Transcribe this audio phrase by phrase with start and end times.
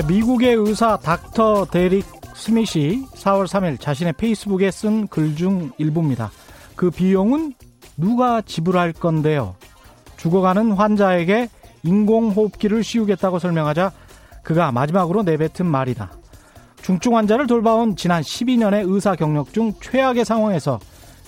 [0.00, 6.30] 네, 미국의 의사 닥터 데릭 스미시 4월 3일 자신의 페이스북에 쓴 글 중 일부입니다.
[6.74, 7.52] 그 비용은
[7.98, 9.56] 누가 지불할 건데요?
[10.16, 11.50] 죽어가는 환자에게
[11.82, 13.92] 인공호흡기를 씌우겠다고 설명하자
[14.42, 16.10] 그가 마지막으로 내뱉은 말이다.
[16.80, 20.80] 중증 환자를 돌봐온 지난 12년의 의사 경력 중 최악의 상황에서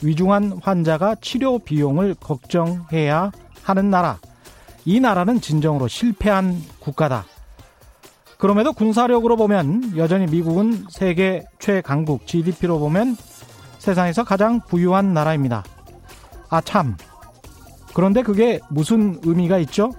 [0.03, 3.33] 위중한 환자가 치료 비용을 걱정해야
[3.65, 4.19] 하는 나라.
[4.87, 7.27] 이 나라는 진정으로 실패한 국가다.
[8.43, 13.17] 그럼에도 군사력으로 보면 여전히 미국은 세계 최강국, GDP로 보면
[13.79, 15.63] 세상에서 가장 부유한 나라입니다.
[16.51, 16.97] 아, 참.
[17.95, 19.93] 그런데 그게 무슨 의미가 있죠?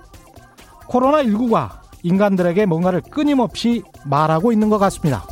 [0.90, 1.70] 코로나19가
[2.04, 5.24] 인간들에게 뭔가를 끊임없이 말하고 있는 것 같습니다.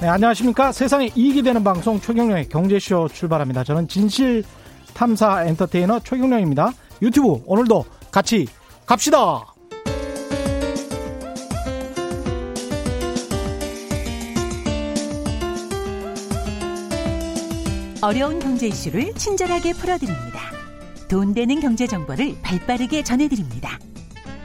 [0.00, 0.72] 네, 안녕하십니까.
[0.72, 3.64] 세상에 이익이 되는 방송 최경령의 경제쇼 출발합니다.
[3.64, 4.44] 저는 진실
[4.94, 6.72] 탐사 엔터테이너 최경령입니다.
[7.02, 8.46] 유튜브 오늘도 같이
[8.86, 9.46] 갑시다.
[18.02, 20.40] 어려운 경제 이슈를 친절하게 풀어드립니다.
[21.08, 23.78] 돈 되는 경제 정보를 발빠르게 전해드립니다.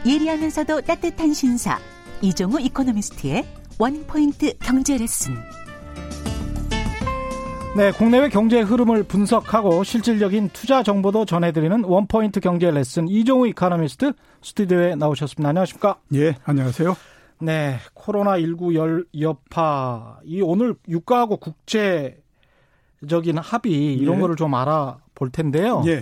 [0.06, 1.80] 예리하면서도 따뜻한 신사
[2.22, 3.46] 이종우 이코노미스트의
[3.80, 5.36] 원포인트 경제 레슨.
[7.76, 14.96] 네, 국내외 경제 흐름을 분석하고 실질적인 투자 정보도 전해드리는 원포인트 경제 레슨 이종우 이코노미스트 스튜디오에
[14.96, 15.50] 나오셨습니다.
[15.50, 15.98] 안녕하십니까?
[16.14, 16.96] 예, 안녕하세요.
[17.42, 22.18] 네, 코로나 19 열, 여파, 이 오늘 유가하고 국제적인
[23.40, 24.22] 합의 이런 예.
[24.22, 25.84] 거를 좀 알아볼 텐데요.
[25.86, 26.02] 예,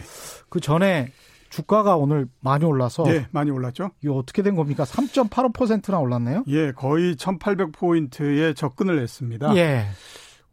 [0.50, 1.12] 그 전에
[1.50, 3.90] 주가가 오늘 많이 올라서 예, 많이 올랐죠?
[4.04, 4.84] 이거 어떻게 된 겁니까?
[4.84, 6.44] 3.85%나 올랐네요.
[6.50, 9.56] 예, 거의 1800포인트에 접근을 했습니다.
[9.56, 9.88] 예.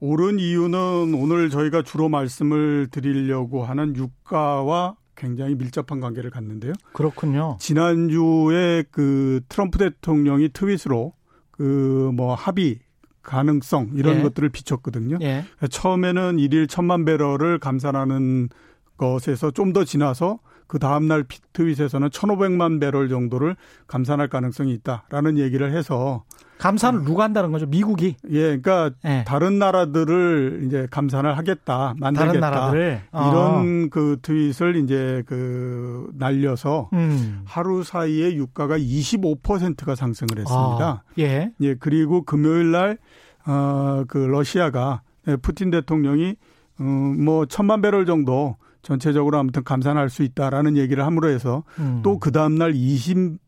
[0.00, 6.72] 오른 이유는 오늘 저희가 주로 말씀을 드리려고 하는 유가와 굉장히 밀접한 관계를 갖는데요.
[6.94, 7.58] 그렇군요.
[7.60, 11.12] 지난주에 그 트럼프 대통령이 트윗으로
[11.50, 12.78] 그 뭐 합의
[13.22, 14.22] 가능성 이런 예.
[14.22, 15.18] 것들을 비췄거든요.
[15.20, 15.44] 예.
[15.68, 18.48] 처음에는 일일 천만 배럴을 감산하는
[18.96, 20.38] 것에서 좀 더 지나서
[20.70, 23.56] 그 다음날 피- 트윗에서는 1,500만 배럴 정도를
[23.88, 26.22] 감산할 가능성이 있다라는 얘기를 해서
[26.58, 27.66] 감사는 누가 한다는 거죠?
[27.66, 28.14] 미국이.
[28.31, 29.25] 예, 그러니까 예.
[29.26, 32.26] 다른 나라들을 이제 감산을 하겠다, 만들겠다.
[32.26, 36.91] 다른 나라들을 이런 그 트윗을 이제 그 날려서 어.
[36.92, 37.41] 음.
[37.47, 40.86] 하루 사이에 유가가 25%가 상승을 했습니다.
[40.88, 41.50] 아, 예.
[41.62, 42.97] 예, 그리고 금요일 날,
[43.44, 46.36] 어, 그 러시아가 예, 푸틴 대통령이,
[46.78, 48.56] 어, 뭐, 천만 배럴 정도
[48.90, 52.00] 전체적으로 아무튼 감산할 수 있다라는 얘기를 함으로 해서 음.
[52.02, 53.38] 또그 다음날 20%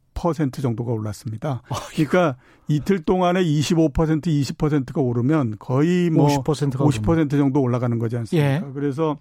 [0.63, 1.63] 정도가 올랐습니다.
[1.95, 2.37] 그러니까
[2.69, 8.49] 이틀 동안에 25% 20%가 오르면 거의 뭐 50%가 50% 정도 올라가는 거지 않습니까?
[8.49, 8.63] 예.
[8.73, 9.19] 그래서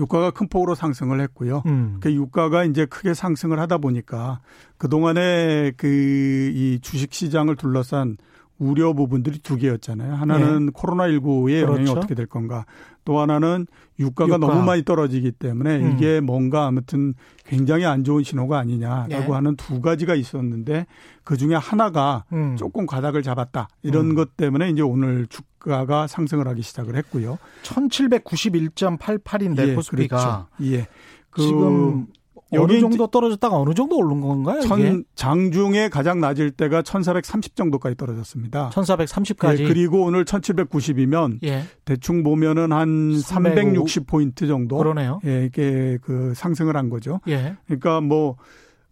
[0.00, 1.62] 유가가 큰 폭으로 상승을 했고요.
[1.66, 1.98] 음.
[2.00, 4.40] 그 유가가 이제 크게 상승을 하다 보니까
[4.78, 8.16] 그동안에 그 이 주식 시장을 둘러싼
[8.58, 10.14] 우려 부분들이 두 개였잖아요.
[10.14, 11.64] 하나는 코로나19의 영향이 예.
[11.64, 11.92] 그렇죠.
[11.92, 12.66] 어떻게 될 건가.
[13.04, 13.66] 또 하나는
[13.98, 14.38] 유가가 유가.
[14.38, 15.92] 너무 많이 떨어지기 때문에 음.
[15.92, 17.14] 이게 뭔가 아무튼
[17.44, 19.34] 굉장히 안 좋은 신호가 아니냐라고 예.
[19.34, 20.86] 하는 두 가지가 있었는데
[21.24, 22.56] 그 중에 하나가 음.
[22.56, 23.68] 조금 가닥을 잡았다.
[23.82, 24.14] 이런 음.
[24.14, 27.38] 것 때문에 이제 오늘 주가가 상승을 하기 시작을 했고요.
[27.62, 30.74] 1791.88인데 코스피가 그렇죠.
[30.74, 30.86] 예.
[31.30, 32.06] 그 지금
[32.52, 34.60] 어느 정도 떨어졌다가 어느 정도 오른 건가요?
[34.60, 38.70] 이게 천, 장중에 가장 낮을 때가 1430 정도까지 떨어졌습니다.
[38.70, 39.60] 1430까지.
[39.60, 41.64] 예, 그리고 오늘 1790이면 예.
[41.84, 45.20] 대충 보면은 한305 360포인트 정도 그러네요.
[45.26, 47.20] 예, 이게 그 상승을 한 거죠.
[47.28, 47.56] 예.
[47.66, 48.36] 그러니까 뭐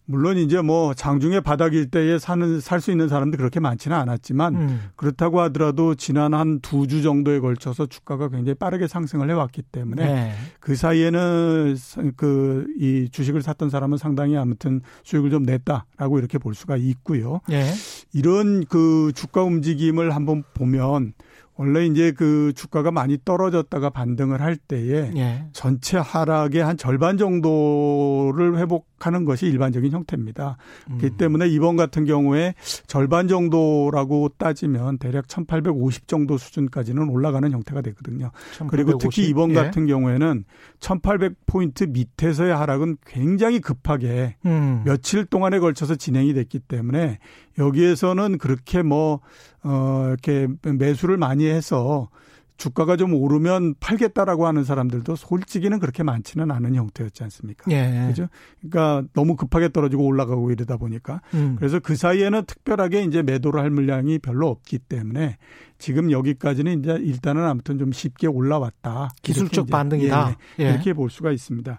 [0.09, 4.81] 물론 이제 뭐 장중에 바닥일 때에 사는 살 수 있는 사람들 그렇게 많지는 않았지만 음.
[4.94, 10.33] 그렇다고 하더라도 지난 한 두 주 정도에 걸쳐서 주가가 굉장히 빠르게 상승을 해왔기 때문에 네.
[10.61, 11.77] 그 사이에는
[12.16, 17.41] 그 이 주식을 샀던 사람은 상당히 아무튼 수익을 좀 냈다라고 이렇게 볼 수가 있고요.
[17.51, 17.65] 예.
[18.13, 21.15] 이런 그 주가 움직임을 한번 보면
[21.59, 25.47] 원래 이제 그 주가가 많이 떨어졌다가 반등을 할 때에 예.
[25.53, 30.57] 전체 하락의 한 절반 정도를 회복 하는 것이 일반적인 형태입니다.
[30.91, 30.98] 음.
[30.98, 32.54] 그렇기 때문에 이번 같은 경우에
[32.87, 38.31] 절반 정도라고 따지면 대략 1850 정도 수준까지는 올라가는 형태가 되거든요.
[38.69, 39.31] 그리고 특히 1850?
[39.31, 39.54] 이번 예.
[39.54, 40.45] 같은 경우에는
[40.81, 44.83] 1800포인트 밑에서의 하락은 굉장히 급하게 음.
[44.84, 47.19] 며칠 동안에 걸쳐서 진행이 됐기 때문에
[47.59, 49.21] 여기에서는 그렇게 뭐,
[49.63, 52.09] 어, 이렇게 매수를 많이 해서
[52.57, 57.71] 주가가 좀 오르면 팔겠다라고 하는 사람들도 솔직히는 그렇게 많지는 않은 형태였지 않습니까?
[57.71, 58.07] 예.
[58.09, 58.29] 그죠?
[58.61, 61.57] 그러니까 너무 급하게 떨어지고 올라가고 이러다 보니까 음.
[61.59, 65.37] 그래서 그 사이에는 특별하게 이제 매도를 할 물량이 별로 없기 때문에
[65.78, 69.11] 지금 여기까지는 이제 일단은 아무튼 좀 쉽게 올라왔다.
[69.23, 70.37] 기술적 이렇게 반등이다.
[70.59, 70.67] 예, 예.
[70.67, 70.71] 예.
[70.71, 71.78] 이렇게 볼 수가 있습니다.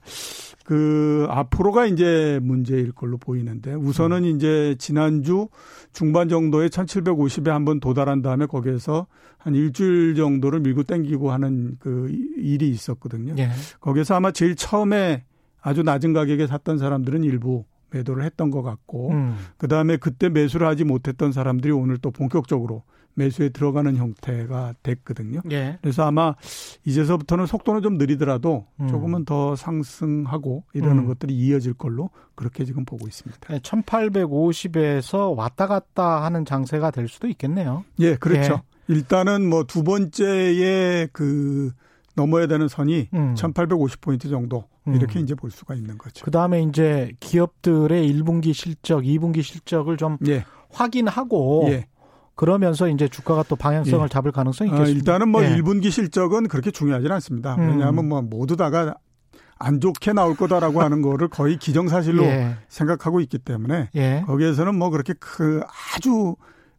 [0.66, 4.36] 그 앞으로가 이제 문제일 걸로 보이는데 우선은 음.
[4.36, 5.48] 이제 지난주
[5.94, 9.08] 중반 정도에 1750에 한번 도달한 다음에 거기에서
[9.38, 13.36] 한 일주일 정도를 밀고 땡기고 하는 그 일이 있었거든요.
[13.38, 13.50] 예.
[13.80, 15.24] 거기서 아마 제일 처음에
[15.62, 19.38] 아주 낮은 가격에 샀던 사람들은 일부 매도를 했던 것 같고 음.
[19.58, 22.84] 그다음에 그때 매수를 하지 못했던 사람들이 오늘 또 본격적으로
[23.18, 25.42] 매수에 들어가는 형태가 됐거든요.
[25.52, 25.80] 예.
[25.82, 26.36] 그래서 아마
[26.86, 28.88] 이제서부터는 속도는 좀 느리더라도 음.
[28.88, 31.08] 조금은 더 상승하고 이러는 음.
[31.08, 33.58] 것들이 이어질 걸로 그렇게 지금 보고 있습니다.
[33.58, 37.84] 1850에서 왔다 갔다 하는 장세가 될 수도 있겠네요.
[38.00, 38.62] 예, 그렇죠.
[38.90, 38.94] 예.
[38.94, 41.72] 일단은 뭐 두 번째의 그
[42.16, 43.36] 넘어야 되는 선이 음.
[43.36, 44.96] 1850포인트 정도 음.
[44.96, 45.24] 이렇게 음.
[45.24, 46.24] 이제 볼 수가 있는 거죠.
[46.24, 50.46] 그 다음에 이제 기업들의 1분기 실적, 2분기 실적을 좀 예.
[50.70, 51.88] 확인하고 예.
[52.38, 54.08] 그러면서 이제 주가가 또 방향성을 예.
[54.08, 54.92] 잡을 가능성이 있겠습니다.
[54.92, 55.50] 어, 일단은 뭐 예.
[55.50, 57.56] 1분기 실적은 그렇게 중요하지는 않습니다.
[57.56, 57.70] 음.
[57.72, 58.96] 왜냐하면 뭐 모두 다가
[59.60, 62.56] 안 좋게 나올 거다라고 하는 거를 거의 기정사실로 예.
[62.68, 64.24] 생각하고 있기 때문에 예.
[64.28, 65.62] 거기에서는 뭐 그렇게 그
[65.96, 66.36] 아주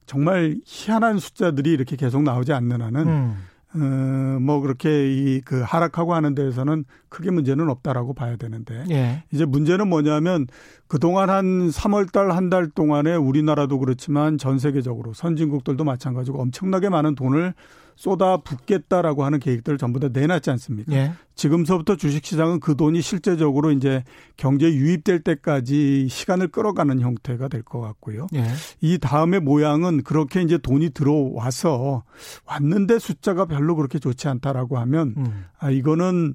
[0.07, 3.37] 정말 희한한 숫자들이 이렇게 계속 나오지 않는 한은 음.
[3.81, 9.23] 어, 뭐 그렇게 이 그 하락하고 하는 데에서는 크게 문제는 없다라고 봐야 되는데 예.
[9.33, 10.47] 이제 문제는 뭐냐면
[10.89, 17.15] 그동안 한 3월 달 한 달 동안에 우리나라도 그렇지만 전 세계적으로 선진국들도 마찬가지고 엄청나게 많은
[17.15, 17.55] 돈을
[17.99, 20.93] 쏟아 붓겠다라고 하는 계획들을 전부 다 내놨지 않습니까?
[20.93, 21.13] 예.
[21.35, 24.05] 지금서부터 주식시장은 그 돈이 실제적으로 이제
[24.37, 28.29] 경제에 유입될 때까지 시간을 끌어가는 형태가 될 것 같고요.
[28.35, 28.45] 예.
[28.81, 32.05] 이 다음에 모양은 그렇게 이제 돈이 들어와서
[32.47, 35.45] 왔는데 숫자가 별로 그렇게 좋지 않다라고 하면 음.
[35.59, 36.35] 아 이거는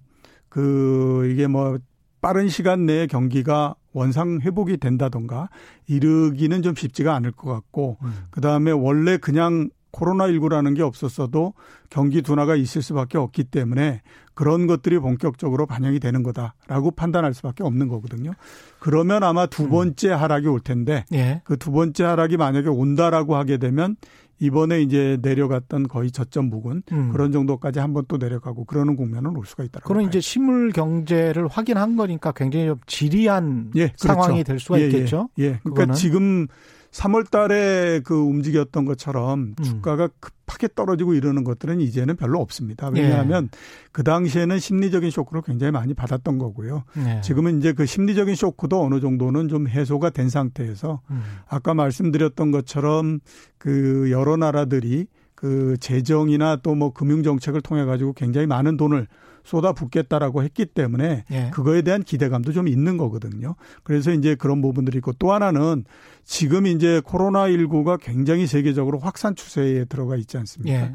[0.50, 1.78] 그 이게 뭐
[2.20, 5.48] 빠른 시간 내에 경기가 원상 회복이 된다던가
[5.88, 8.14] 이르기는 좀 쉽지가 않을 것 같고 음.
[8.32, 11.54] 그다음에 원래 그냥 코로나19라는 게 없었어도
[11.90, 14.02] 경기 둔화가 있을 수밖에 없기 때문에
[14.34, 18.34] 그런 것들이 본격적으로 반영이 되는 거다라고 판단할 수밖에 없는 거거든요.
[18.80, 19.70] 그러면 아마 두 음.
[19.70, 21.42] 번째 하락이 올 텐데 예.
[21.46, 23.96] 그두 번째 하락이 만약에 온다라고 하게 되면
[24.40, 27.12] 이번에 이제 내려갔던 거의 저점 부근 음.
[27.12, 29.88] 그런 정도까지 한번 또 내려가고 그러는 국면은 올 수가 있다라고.
[29.88, 34.08] 그런 이제 실물 경제를 확인한 거니까 굉장히 좀 지리한 예, 그렇죠.
[34.08, 34.88] 상황이 될 수가 예, 예.
[34.88, 35.30] 있겠죠.
[35.38, 35.48] 예, 예.
[35.64, 35.94] 그러니까 그거는.
[35.94, 36.48] 지금
[36.94, 39.64] 3월 달에 그 움직였던 것처럼 음.
[39.64, 42.90] 주가가 급하게 떨어지고 이러는 것들은 이제는 별로 없습니다.
[42.90, 43.58] 왜냐하면 예.
[43.92, 46.84] 그 당시에는 심리적인 쇼크를 굉장히 많이 받았던 거고요.
[46.98, 47.22] 예.
[47.22, 51.24] 지금은 이제 그 심리적인 쇼크도 어느 정도는 좀 해소가 된 상태에서 음.
[51.48, 53.20] 아까 말씀드렸던 것처럼
[53.58, 59.08] 그 여러 나라들이 그 재정이나 또 뭐 금융 정책을 통해 가지고 굉장히 많은 돈을
[59.44, 61.50] 쏟아붓겠다라고 했기 때문에 예.
[61.52, 63.56] 그거에 대한 기대감도 좀 있는 거거든요.
[63.84, 65.86] 그래서 이제 그런 부분들이 있고 또 하나는
[66.24, 70.74] 지금 이제 코로나19가 굉장히 세계적으로 확산 추세에 들어가 있지 않습니까?
[70.76, 70.94] 예.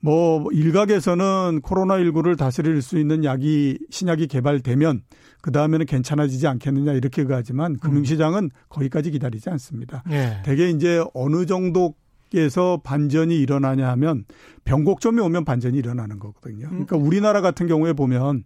[0.00, 5.02] 뭐 일각에서는 코로나19를 다스릴 수 있는 약이 신약이 개발되면
[5.42, 10.02] 그 다음에는 괜찮아지지 않겠느냐 이렇게 가지만 금융시장은 거기까지 기다리지 않습니다.
[10.10, 10.42] 예.
[10.44, 11.94] 대개 이제 어느 정도
[12.34, 14.24] 에서 반전이 일어나냐 하면
[14.64, 16.68] 변곡점이 오면 반전이 일어나는 거거든요.
[16.68, 18.44] 그러니까 우리나라 같은 경우에 보면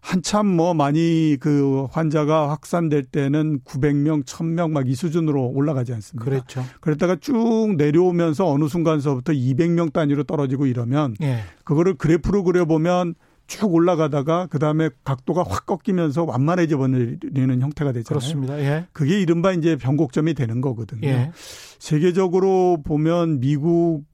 [0.00, 6.24] 한참 뭐 많이 그 환자가 확산될 때는 900명, 1000명 막 이 수준으로 올라가지 않습니까?
[6.24, 6.64] 그렇죠.
[6.80, 11.40] 그랬다가 쭉 내려오면서 어느 순간서부터 200명 단위로 떨어지고 이러면 예.
[11.64, 13.14] 그거를 그래프로 그려보면
[13.48, 18.04] 쭉 올라가다가 그다음에 각도가 확 꺾이면서 완만해져 버리는 형태가 되잖아요.
[18.04, 18.58] 그렇습니다.
[18.60, 18.86] 예.
[18.92, 21.08] 그게 이른바 이제 변곡점이 되는 거거든요.
[21.08, 21.32] 예.
[21.78, 24.04] 세계적으로 보면 미국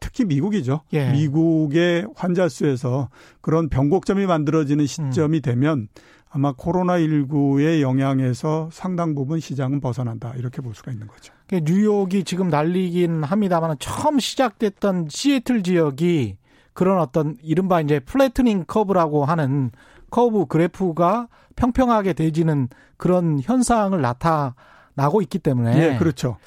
[0.00, 0.80] 특히 미국이죠.
[0.94, 1.12] 예.
[1.12, 3.10] 미국의 환자 수에서
[3.40, 5.42] 그런 변곡점이 만들어지는 시점이 음.
[5.42, 5.88] 되면
[6.30, 10.32] 아마 코로나19의 영향에서 상당 부분 시장은 벗어난다.
[10.36, 11.34] 이렇게 볼 수가 있는 거죠.
[11.52, 16.36] 뉴욕이 지금 난리긴 합니다만 처음 시작됐던 시애틀 지역이
[16.72, 19.70] 그런 어떤 이른바 이제 flattening curve라고 하는
[20.10, 26.38] 커브 그래프가 평평하게 되지는 그런 현상을 나타나고 있기 때문에 예, 그렇죠.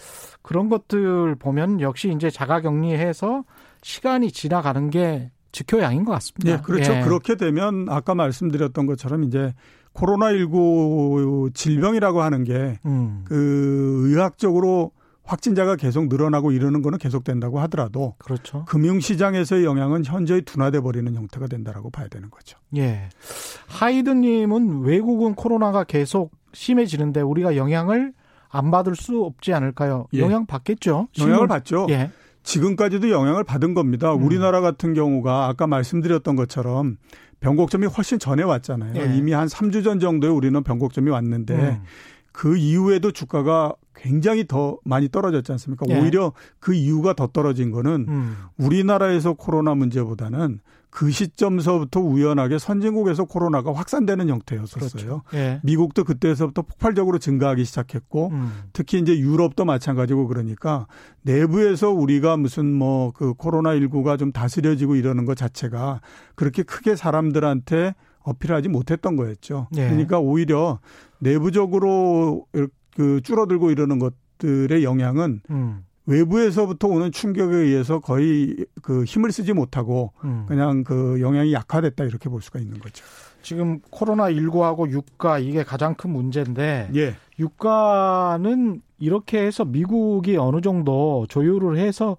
[0.43, 3.43] 그런 것들 보면 역시 이제 자가 격리해서
[3.81, 6.51] 시간이 지나가는 게 지켜양인 것 같습니다.
[6.51, 6.93] 예, 그렇죠.
[6.93, 7.01] 예.
[7.01, 9.53] 그렇게 되면 아까 말씀드렸던 것처럼 이제
[9.93, 13.21] 코로나19 질병이라고 하는 게그 음.
[13.25, 14.91] 그 의학적으로
[15.23, 18.65] 확진자가 계속 늘어나고 이러는 거는 계속된다고 하더라도 그렇죠.
[18.65, 22.57] 금융시장에서의 영향은 현저히 둔화돼 버리는 형태가 된다라고 봐야 되는 거죠.
[22.75, 23.09] 예.
[23.67, 28.13] 하이드님은 외국은 코로나가 계속 심해지는데 우리가 영향을
[28.53, 30.07] 안 받을 수 없지 않을까요?
[30.13, 30.19] 예.
[30.19, 31.07] 영향 받겠죠.
[31.19, 31.87] 영향을 받죠.
[31.89, 32.11] 예.
[32.43, 34.13] 지금까지도 영향을 받은 겁니다.
[34.13, 34.23] 음.
[34.23, 36.97] 우리나라 같은 경우가 아까 말씀드렸던 것처럼
[37.39, 38.93] 변곡점이 훨씬 전에 왔잖아요.
[38.95, 39.17] 예.
[39.17, 41.83] 이미 한 3주 전 정도에 우리는 변곡점이 왔는데 음.
[42.31, 45.87] 그 이후에도 주가가 굉장히 더 많이 떨어졌지 않습니까?
[45.89, 45.99] 예.
[45.99, 48.37] 오히려 그 이유가 더 떨어진 거는 음.
[48.57, 50.59] 우리나라에서 코로나 문제보다는
[50.93, 54.89] 그 시점서부터 우연하게 선진국에서 코로나가 확산되는 형태였었어요.
[54.89, 55.23] 그렇죠.
[55.33, 55.59] 예.
[55.63, 58.51] 미국도 그때서부터 폭발적으로 증가하기 시작했고 음.
[58.73, 60.85] 특히 이제 유럽도 마찬가지고 그러니까
[61.23, 66.01] 내부에서 우리가 무슨 뭐 그 코로나 19가 좀 다스려지고 이러는 것 자체가
[66.35, 69.67] 그렇게 크게 사람들한테 어필하지 못했던 거였죠.
[69.75, 69.85] 예.
[69.87, 70.79] 그러니까 오히려
[71.19, 72.45] 내부적으로
[72.95, 75.85] 그 줄어들고 이러는 것들의 영향은 음.
[76.05, 80.45] 외부에서부터 오는 충격에 의해서 거의 그 힘을 쓰지 못하고 음.
[80.47, 83.03] 그냥 그 영향이 약화됐다 이렇게 볼 수가 있는 거죠.
[83.41, 87.15] 지금 코로나 19하고 유가 이게 가장 큰 문제인데 예.
[87.39, 92.17] 유가는 이렇게 해서 미국이 어느 정도 조율을 해서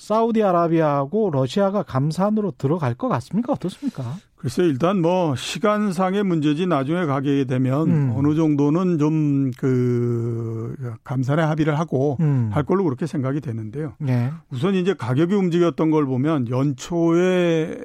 [0.00, 3.52] 사우디아라비아하고 러시아가 감산으로 들어갈 것 같습니까?
[3.52, 4.16] 어떻습니까?
[4.36, 8.12] 글쎄 일단 뭐 시간상의 문제지 나중에 가게 되면 음.
[8.16, 12.48] 어느 정도는 좀 그 감산에 합의를 하고 음.
[12.52, 13.94] 할 걸로 그렇게 생각이 되는데요.
[13.98, 14.30] 네.
[14.50, 17.78] 우선 이제 가격이 움직였던 걸 보면 연초에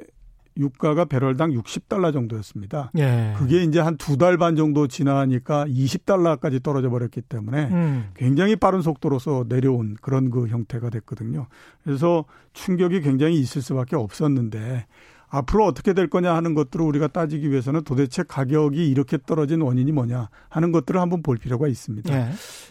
[0.58, 2.90] 유가가 배럴당 60달러 정도였습니다.
[2.98, 3.34] 예.
[3.36, 8.08] 그게 이제 한 두 달 반 정도 지나니까 20달러까지 떨어져 버렸기 때문에 음.
[8.14, 11.46] 굉장히 빠른 속도로서 내려온 그런 그 형태가 됐거든요.
[11.84, 14.86] 그래서 충격이 굉장히 있을 수밖에 없었는데
[15.28, 20.28] 앞으로 어떻게 될 거냐 하는 것들을 우리가 따지기 위해서는 도대체 가격이 이렇게 떨어진 원인이 뭐냐
[20.48, 22.14] 하는 것들을 한번 볼 필요가 있습니다.
[22.14, 22.30] 예.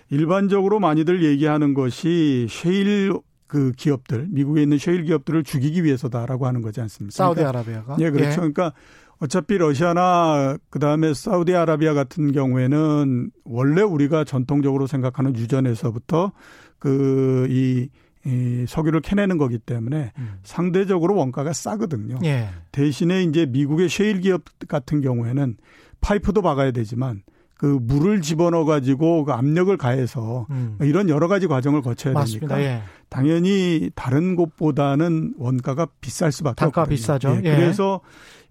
[0.09, 3.13] 일반적으로 많이들 얘기하는 것이 셰일
[3.47, 7.15] 그 기업들, 미국에 있는 셰일 기업들을 죽이기 위해서다라고 하는 거지 않습니까?
[7.15, 7.97] 사우디아라비아가.
[7.99, 8.31] 예, 그렇죠.
[8.31, 8.35] 예.
[8.35, 8.73] 그러니까
[9.19, 16.31] 어차피 러시아나 그다음에 사우디아라비아 같은 경우에는 원래 우리가 전통적으로 생각하는 유전에서부터
[16.79, 17.89] 그이
[18.27, 20.33] 이 석유를 캐내는 거기 때문에 음.
[20.43, 22.17] 상대적으로 원가가 싸거든요.
[22.23, 22.49] 예.
[22.71, 25.57] 대신에 이제 미국의 셰일 기업 같은 경우에는
[26.01, 27.21] 파이프도 박아야 되지만
[27.53, 30.77] 그 물을 집어넣어 가지고 그 압력을 가해서 음.
[30.81, 32.55] 이런 여러 가지 과정을 거쳐야 맞습니다.
[32.55, 32.81] 되니까 예.
[33.09, 36.95] 당연히 다른 곳보다는 원가가 비쌀 수밖에 단가 없거든요.
[36.95, 37.29] 비싸죠.
[37.43, 37.50] 예.
[37.50, 37.55] 예.
[37.55, 38.01] 그래서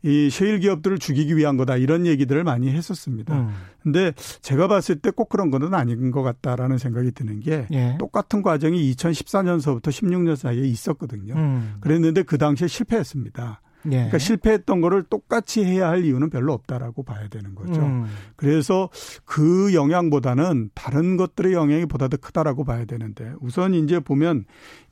[0.03, 3.35] 이 셰일 기업들을 죽이기 위한 거다 이런 얘기들을 많이 했었습니다.
[3.41, 3.55] 음.
[3.83, 7.97] 근데 제가 봤을 때 꼭 그런 거는 아닌 것 같다라는 생각이 드는 게 예.
[7.99, 11.35] 똑같은 과정이 2014년서부터 16년 사이에 있었거든요.
[11.35, 11.77] 음.
[11.81, 13.61] 그랬는데 그 당시에 실패했습니다.
[13.87, 13.91] 예.
[13.91, 17.81] 그러니까 실패했던 거를 똑같이 해야 할 이유는 별로 없다라고 봐야 되는 거죠.
[17.81, 18.07] 음.
[18.37, 18.89] 그래서
[19.25, 24.45] 그 영향보다는 다른 것들의 영향이 보다 더 크다라고 봐야 되는데 우선 이제 보면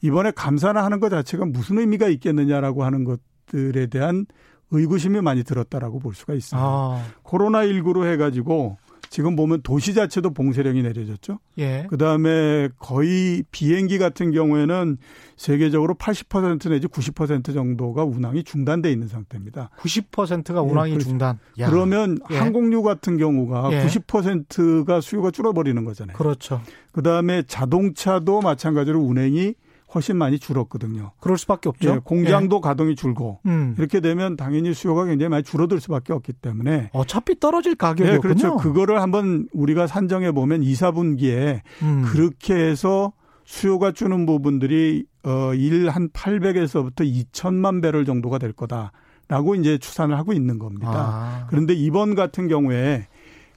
[0.03, 4.27] 이번에 감사나 하는 것 자체가 무슨 의미가 있겠느냐라고 하는 것들에 대한
[4.73, 6.67] 의구심이 많이 들었다라고 볼 수가 있습니다.
[6.67, 7.05] 아.
[7.25, 8.79] 코로나19로 해가지고
[9.13, 11.39] 지금 보면 도시 자체도 봉쇄령이 내려졌죠.
[11.59, 11.87] 예.
[11.91, 14.97] 그 다음에 거의 비행기 같은 경우에는
[15.37, 19.69] 세계적으로 80% 내지 90% 정도가 운항이 중단돼 있는 상태입니다.
[19.81, 21.39] 90%가 운항이 예, 중단.
[21.59, 21.69] 야.
[21.69, 22.39] 그러면 예.
[22.39, 23.85] 항공유 같은 경우가 예.
[23.85, 26.17] 90%가 수요가 줄어버리는 거잖아요.
[26.17, 26.63] 그렇죠.
[26.93, 29.53] 그 다음에 자동차도 마찬가지로 운행이
[29.95, 31.13] 훨씬 많이 줄었거든요.
[31.21, 31.91] 그럴 수밖에 없죠.
[31.91, 32.61] 예, 공장도 예.
[32.61, 33.75] 가동이 줄고 음.
[33.79, 38.17] 이렇게 되면 당연히 수요가 굉장히 많이 줄어들 수밖에 없기 때문에 어차피 떨어질 가격이었군요.
[38.17, 38.57] 예, 그렇죠.
[38.57, 42.05] 그거를 한번 우리가 산정해 보면 2, 4분기에 음.
[42.07, 43.13] 그렇게 해서
[43.45, 50.93] 수요가 주는 부분들이 어일한 800에서부터 2천만 배럴 정도가 될 거다라고 이제 추산을 하고 있는 겁니다.
[50.93, 51.47] 아.
[51.49, 53.07] 그런데 이번 같은 경우에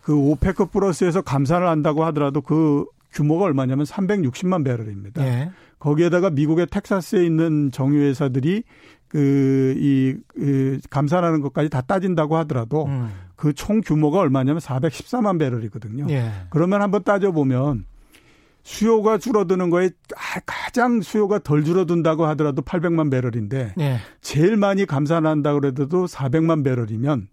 [0.02, 5.26] 그 오페크 플러스에서 감산을 한다고 하더라도 그 규모가 얼마냐면 360만 배럴입니다.
[5.26, 5.52] 예.
[5.80, 8.64] 거기에다가 미국의 텍사스에 있는 정유회사들이
[9.08, 13.10] 그, 이, 그, 감산하는 것까지 다 따진다고 하더라도 음.
[13.36, 16.08] 그총 규모가 얼마냐면 414만 배럴이거든요.
[16.10, 16.32] 예.
[16.50, 17.86] 그러면 한번 따져 보면
[18.64, 19.92] 수요가 줄어드는 거에
[20.46, 23.98] 가장 수요가 덜 줄어든다고 하더라도 800만 배럴인데 예.
[24.22, 27.28] 제일 많이 감산한다 그래도 400만 배럴이면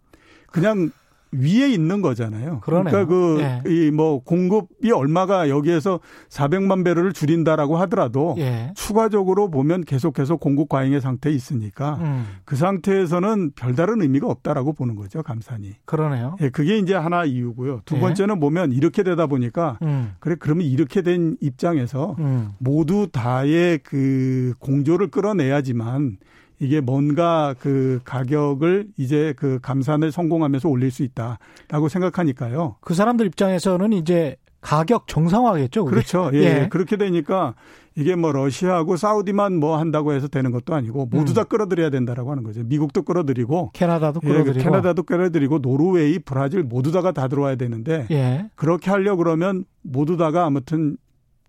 [0.49, 0.91] 그냥
[1.33, 2.61] 위에 있는 거잖아요.
[2.61, 3.07] 그러네요.
[3.07, 8.73] 그러니까 그, 이뭐 공급이 얼마가 여기에서 400만 배럴을 줄인다라고 하더라도 예.
[8.77, 12.27] 추가적으로 보면 계속해서 공급 과잉의 상태에 있으니까 음.
[12.45, 15.23] 그 상태에서는 별다른 의미가 없다라고 보는 거죠.
[15.23, 15.73] 감산이.
[15.87, 16.37] 그러네요.
[16.43, 17.81] 예, 그게 이제 하나 이유고요.
[17.87, 18.01] 두 예.
[18.01, 20.13] 번째는 보면 이렇게 되다 보니까 음.
[20.21, 22.51] 그래 그러면 이렇게 된 입장에서 음.
[22.59, 26.19] 모두 다의 그 공조를 끌어내야지만
[26.63, 32.77] 이게 뭔가 그 가격을 이제 그 감산을 성공하면서 올릴 수 있다라고 생각하니까요.
[32.81, 35.85] 그 사람들 입장에서는 이제 가격 정상화겠죠.
[35.85, 35.95] 그게?
[35.95, 36.31] 그렇죠.
[36.35, 36.69] 예, 예.
[36.71, 37.55] 그렇게 되니까
[37.97, 41.35] 이게 뭐 러시아하고 사우디만 뭐 한다고 해서 되는 것도 아니고 모두 음.
[41.35, 42.63] 다 끌어들여야 된다라고 하는 거죠.
[42.63, 48.07] 미국도 끌어들이고 캐나다도 예, 끌어들이고 예, 캐나다도 끌어들이고 노르웨이, 브라질 모두 다가 다 들어와야 되는데
[48.13, 48.47] 예.
[48.55, 50.97] 그렇게 하려 그러면 모두 다가 아무튼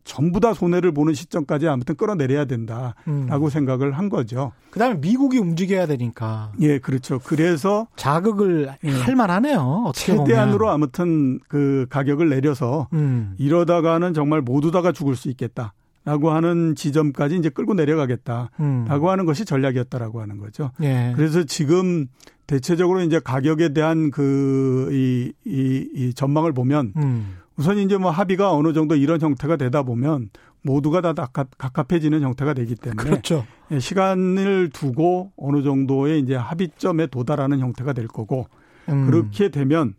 [0.03, 3.49] 전부 다 손해를 보는 시점까지 아무튼 끌어내려야 된다라고 음.
[3.49, 4.51] 생각을 한 거죠.
[4.71, 6.51] 그다음에 미국이 움직여야 되니까.
[6.61, 7.19] 예, 그렇죠.
[7.23, 8.89] 그래서 자극을 예.
[8.89, 9.91] 할 만하네요.
[9.95, 10.73] 최대한으로 보면.
[10.73, 13.35] 아무튼 그 가격을 내려서 음.
[13.37, 15.73] 이러다가는 정말 모두 다가 죽을 수 있겠다.
[16.05, 18.85] 라고 하는 지점까지 이제 끌고 내려가겠다라고 음.
[18.89, 20.71] 하는 것이 전략이었다라고 하는 거죠.
[20.81, 21.13] 예.
[21.15, 22.07] 그래서 지금
[22.45, 27.37] 대체적으로 이제 가격에 대한 그, 이, 이, 이 전망을 보면 음.
[27.57, 30.29] 우선 이제 뭐 합의가 어느 정도 이런 형태가 되다 보면
[30.63, 33.45] 모두가 다 갑갑해지는 형태가 되기 때문에 그렇죠.
[33.71, 38.47] 예, 시간을 두고 어느 정도의 이제 합의점에 도달하는 형태가 될 거고
[38.89, 39.05] 음.
[39.05, 39.95] 그렇게 되면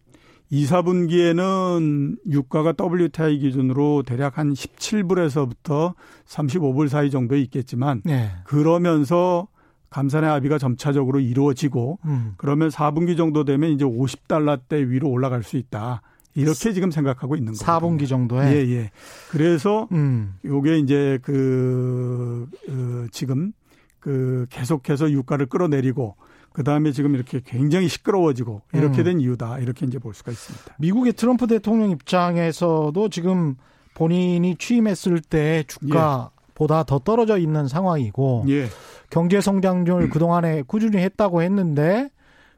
[0.50, 5.94] 2, 4분기에는 유가가 WTI 기준으로 대략 한 17불에서부터
[6.26, 8.30] 35불 사이 정도 있겠지만 예.
[8.44, 9.48] 그러면서
[9.90, 12.34] 감산의 합의가 점차적으로 이루어지고 음.
[12.36, 16.02] 그러면 4분기 정도 되면 이제 50달러대 위로 올라갈 수 있다.
[16.34, 17.80] 이렇게 지금 생각하고 있는 거예요.
[17.80, 18.52] 4분기 정도에.
[18.52, 18.90] 예, 예.
[19.30, 20.34] 그래서 음.
[20.44, 23.52] 요게 이제 그, 그 지금
[24.00, 26.16] 그 계속해서 유가를 끌어내리고
[26.52, 29.04] 그 다음에 지금 이렇게 굉장히 시끄러워지고 이렇게 음.
[29.04, 30.76] 된 이유다 이렇게 이제 볼 수가 있습니다.
[30.78, 33.56] 미국의 트럼프 대통령 입장에서도 지금
[33.94, 38.66] 본인이 취임했을 때 주가보다 더 떨어져 있는 상황이고 예,
[39.10, 42.10] 경제 성장률 그동안에 꾸준히 했다고 했는데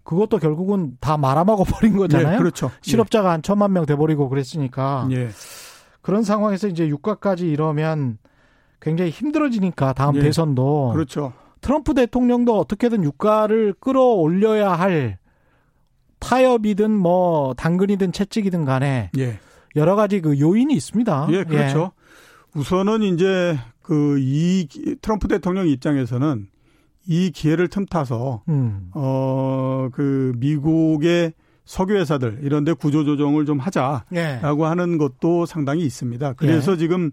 [0.07, 2.35] 그것도 결국은 다 말아먹어 버린 거잖아요.
[2.35, 2.71] 예, 그렇죠.
[2.81, 5.29] 실업자가 한 천만 명 돼버리고 그랬으니까 예,
[6.01, 8.19] 그런 상황에서 이제 유가까지 이러면
[8.81, 10.21] 굉장히 힘들어지니까 다음 예.
[10.21, 11.33] 대선도 그렇죠.
[11.61, 15.19] 트럼프 대통령도 어떻게든 유가를 끌어올려야 할
[16.21, 19.41] 타협이든 뭐 당근이든 채찍이든 간에 예,
[19.75, 21.29] 여러 가지 그 요인이 있습니다.
[21.33, 21.93] 예, 그렇죠.
[22.55, 24.69] 우선은 이제 그 이
[25.01, 26.49] 트럼프 대통령 입장에서는
[27.07, 28.53] 이 기회를 틈타서 예.
[28.53, 28.91] 음.
[28.93, 31.33] 어그 미국의
[31.65, 34.41] 석유 회사들 이런 데 구조 조정을 좀 하자라고 예.
[34.41, 36.35] 하는 것도 상당히 있습니다.
[36.35, 37.11] 그래서 지금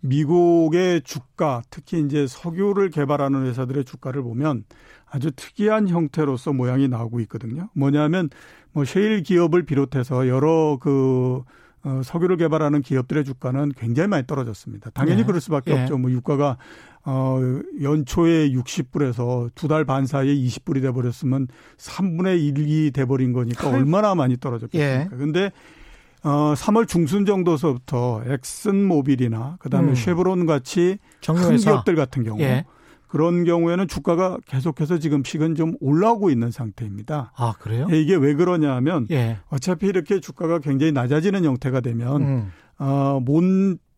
[0.00, 4.64] 미국의 주가, 특히 이제 석유를 개발하는 회사들의 주가를 보면
[5.10, 7.68] 아주 특이한 형태로서 모양이 나오고 있거든요.
[7.74, 8.30] 뭐냐면
[8.72, 11.42] 뭐 셰일 기업을 비롯해서 여러 그
[11.82, 14.90] 어, 석유를 개발하는 기업들의 주가는 굉장히 많이 떨어졌습니다.
[14.90, 15.26] 당연히 네.
[15.26, 15.80] 그럴 수밖에 예.
[15.80, 15.98] 없죠.
[15.98, 16.58] 뭐 유가가
[17.04, 17.38] 어
[17.80, 24.14] 연초에 60불에서 두 달 반 사이에 20불이 돼 버렸으면 3분의 1이 돼 버린 거니까 얼마나
[24.14, 25.14] 많이 떨어졌겠습니까?
[25.14, 25.18] 예.
[25.18, 25.50] 근데
[26.22, 29.94] 어 3월 중순 정도서부터 엑슨 모빌이나 그다음에 음.
[29.94, 31.56] 쉐브론 같이 큰.
[31.56, 32.64] 기업들 같은 경우 예.
[33.08, 37.32] 그런 경우에는 주가가 계속해서 지금씩은 좀 올라오고 있는 상태입니다.
[37.34, 37.88] 아 그래요?
[37.90, 39.38] 예, 이게 왜 그러냐 하면 예.
[39.48, 42.52] 어차피 이렇게 주가가 굉장히 낮아지는 형태가 되면 음.
[42.78, 43.42] 어, 못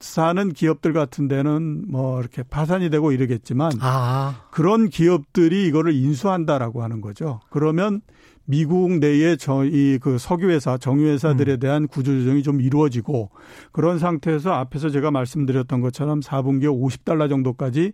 [0.03, 4.43] 사는 기업들 같은 데는 뭐 이렇게 파산이 되고 이러겠지만 아.
[4.51, 7.41] 그런 기업들이 이거를 인수한다라고 하는 거죠.
[7.51, 8.01] 그러면
[8.45, 13.31] 미국 내에 저이 그 석유회사, 정유회사들에 대한 구조조정이 좀 이루어지고
[13.71, 17.93] 그런 상태에서 앞에서 제가 말씀드렸던 것처럼 4분기에 50달러 정도까지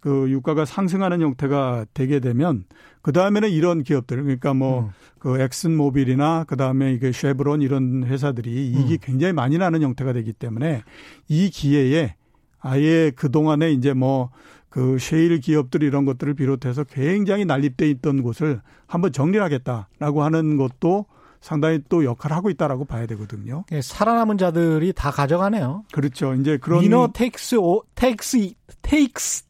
[0.00, 2.64] 그 유가가 상승하는 형태가 되게 되면
[3.02, 4.88] 그 다음에는 이런 기업들 그러니까 뭐 음.
[5.18, 8.98] 그 엑슨 모빌이나 그 다음에 이게 쉐브론 이런 회사들이 이익이 음.
[9.00, 10.82] 굉장히 많이 나는 형태가 되기 때문에
[11.28, 12.14] 이 기회에
[12.60, 19.12] 아예 그 동안에 이제 뭐그 셰일 기업들 이런 것들을 비롯해서 굉장히 난립돼 있던 곳을 한번
[19.12, 21.06] 정리하겠다라고 하는 것도
[21.40, 23.64] 상당히 또 역할을 하고 있다라고 봐야 되거든요.
[23.70, 25.84] 예, 살아남은 자들이 다 가져가네요.
[25.92, 26.34] 그렇죠.
[26.34, 29.45] 이제 그런 winner takes all takes takes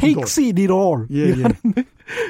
[0.00, 1.34] takes it all 예, 예.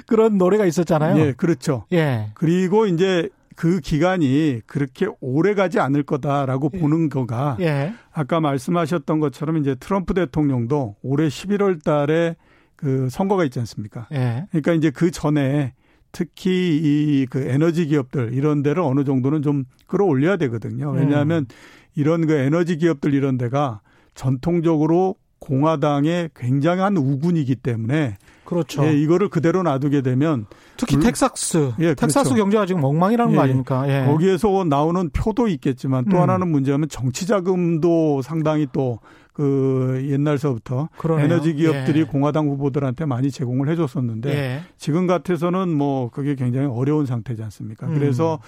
[0.07, 1.18] 그런 노래가 있었잖아요.
[1.20, 1.85] 예, 그렇죠.
[1.92, 2.31] 예.
[2.35, 7.92] 그리고 이제 그 기간이 그렇게 오래 가지 않을 거다라고 보는 거가 예.
[8.12, 12.37] 아까 말씀하셨던 것처럼 이제 트럼프 대통령도 올해 11월 달에
[12.76, 14.07] 그 선거가 있지 않습니까?
[14.12, 14.46] 예.
[14.50, 15.74] 그러니까 이제 그 전에
[16.12, 20.90] 특히 이 그 에너지 기업들 이런 데를 어느 정도는 좀 끌어올려야 되거든요.
[20.92, 21.46] 왜냐하면
[21.94, 23.81] 이런 그 에너지 기업들 이런 데가
[24.14, 28.85] 전통적으로 공화당의 굉장한 우군이기 때문에 그렇죠.
[28.87, 30.46] 예, 이거를 그대로 놔두게 되면
[30.79, 31.72] 특히 물- 텍사스.
[31.81, 32.42] 예, 텍사스 그렇죠.
[32.44, 33.85] 경제가 지금 엉망이라는 거 예, 아닙니까?
[33.88, 34.07] 예.
[34.07, 36.22] 거기에서 나오는 표도 있겠지만 또 음.
[36.22, 38.98] 하나는 문제하면 정치 자금도 상당히 또
[39.38, 41.27] 그 옛날서부터 그러네요.
[41.27, 42.05] 에너지 기업들이 예.
[42.05, 44.61] 공화당 후보들한테 많이 제공을 해줬었는데 예.
[44.79, 47.87] 지금 같아서는 뭐 그게 굉장히 어려운 상태지 않습니까?
[47.87, 47.94] 음.
[47.94, 48.40] 그래서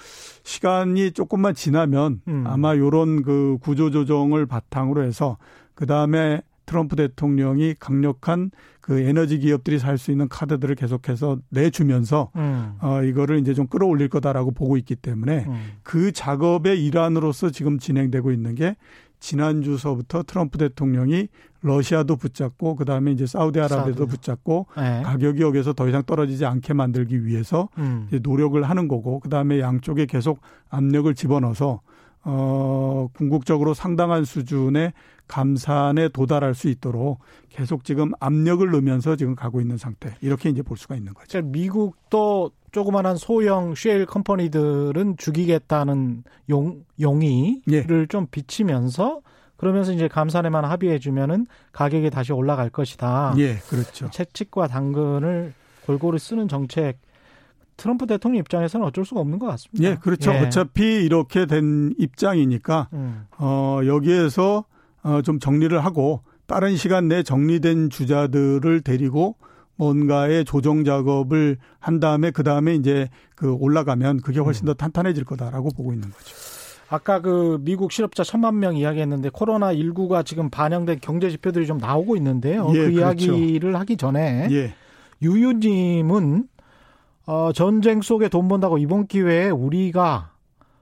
[0.42, 2.44] 시간이 조금만 지나면 음.
[2.44, 5.36] 아마 요런 그 구조 조정을 바탕으로 해서
[5.76, 12.74] 그 다음에 트럼프 대통령이 강력한 그 에너지 기업들이 살 수 있는 카드들을 계속해서 내주면서 음.
[12.80, 15.72] 어 이거를 이제 좀 끌어올릴 거다라고 보고 있기 때문에 음.
[15.82, 18.76] 그 작업의 일환으로서 지금 진행되고 있는 게
[19.18, 21.26] 지난주서부터 트럼프 대통령이
[21.60, 24.06] 러시아도 붙잡고 그다음에 이제 사우디아라비아도.
[24.06, 25.02] 붙잡고 예.
[25.02, 28.06] 가격이 여기서 더 이상 떨어지지 않게 만들기 위해서 음.
[28.08, 31.80] 이제 노력을 하는 거고 그다음에 양쪽에 계속 압력을 집어넣어서
[32.22, 34.92] 어 궁극적으로 상당한 수준의
[35.30, 40.76] 감산에 도달할 수 있도록 계속 지금 압력을 넣으면서 지금 가고 있는 상태 이렇게 이제 볼
[40.76, 41.28] 수가 있는 거죠.
[41.28, 47.62] 자, 미국도 조그마한 소형 쉐일 컴퍼니들은 죽이겠다는 용, 용의를
[48.02, 48.06] 예.
[48.08, 49.20] 좀 비치면서
[49.56, 53.34] 그러면서 이제 감산에만 합의해 주면은 가격이 다시 올라갈 것이다.
[53.38, 54.10] 예, 그렇죠.
[54.10, 55.52] 채찍과 당근을
[55.86, 56.98] 골고루 쓰는 정책
[57.76, 59.88] 트럼프 대통령 입장에서는 어쩔 수가 없는 것 같습니다.
[59.88, 60.32] 예, 그렇죠.
[60.32, 60.40] 예.
[60.40, 63.26] 어차피 이렇게 된 입장이니까 음.
[63.38, 64.64] 어 여기에서
[65.02, 69.36] 어 좀 정리를 하고 빠른 시간 내에 정리된 주자들을 데리고
[69.76, 74.74] 뭔가의 조정 작업을 한 다음에 그 다음에 이제 그 올라가면 그게 훨씬 더 음.
[74.76, 76.34] 탄탄해질 거다라고 보고 있는 거죠.
[76.90, 82.16] 아까 그 미국 실업자 천만 명 이야기했는데 코로나 19가 지금 반영된 경제 지표들이 좀 나오고
[82.16, 82.68] 있는데요.
[82.74, 83.32] 예, 그 그렇죠.
[83.32, 84.74] 이야기를 하기 전에 예.
[85.22, 86.48] 유유님은
[87.26, 90.32] 어, 전쟁 속에 돈 번다고 이번 기회에 우리가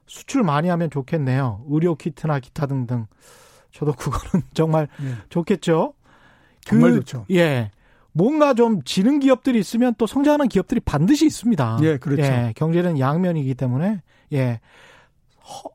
[0.06, 1.64] 수출 많이 하면 좋겠네요.
[1.68, 3.06] 의료 키트나 기타 등등.
[3.72, 5.14] 저도 그거는 정말 예.
[5.28, 5.94] 좋겠죠.
[6.62, 7.26] 정말 그, 좋죠.
[7.30, 7.70] 예.
[8.12, 11.78] 뭔가 좀 지는 기업들이 있으면 또 성장하는 기업들이 반드시 있습니다.
[11.82, 12.22] 예, 그렇죠.
[12.22, 14.02] 예, 경제는 양면이기 때문에
[14.32, 14.60] 예.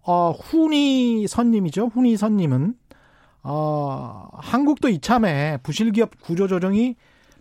[0.04, 1.88] 어, 훈이 선님이죠.
[1.88, 2.76] 훈이 선님은
[3.44, 6.96] 어, 한국도 이참에 부실 기업 구조 조정이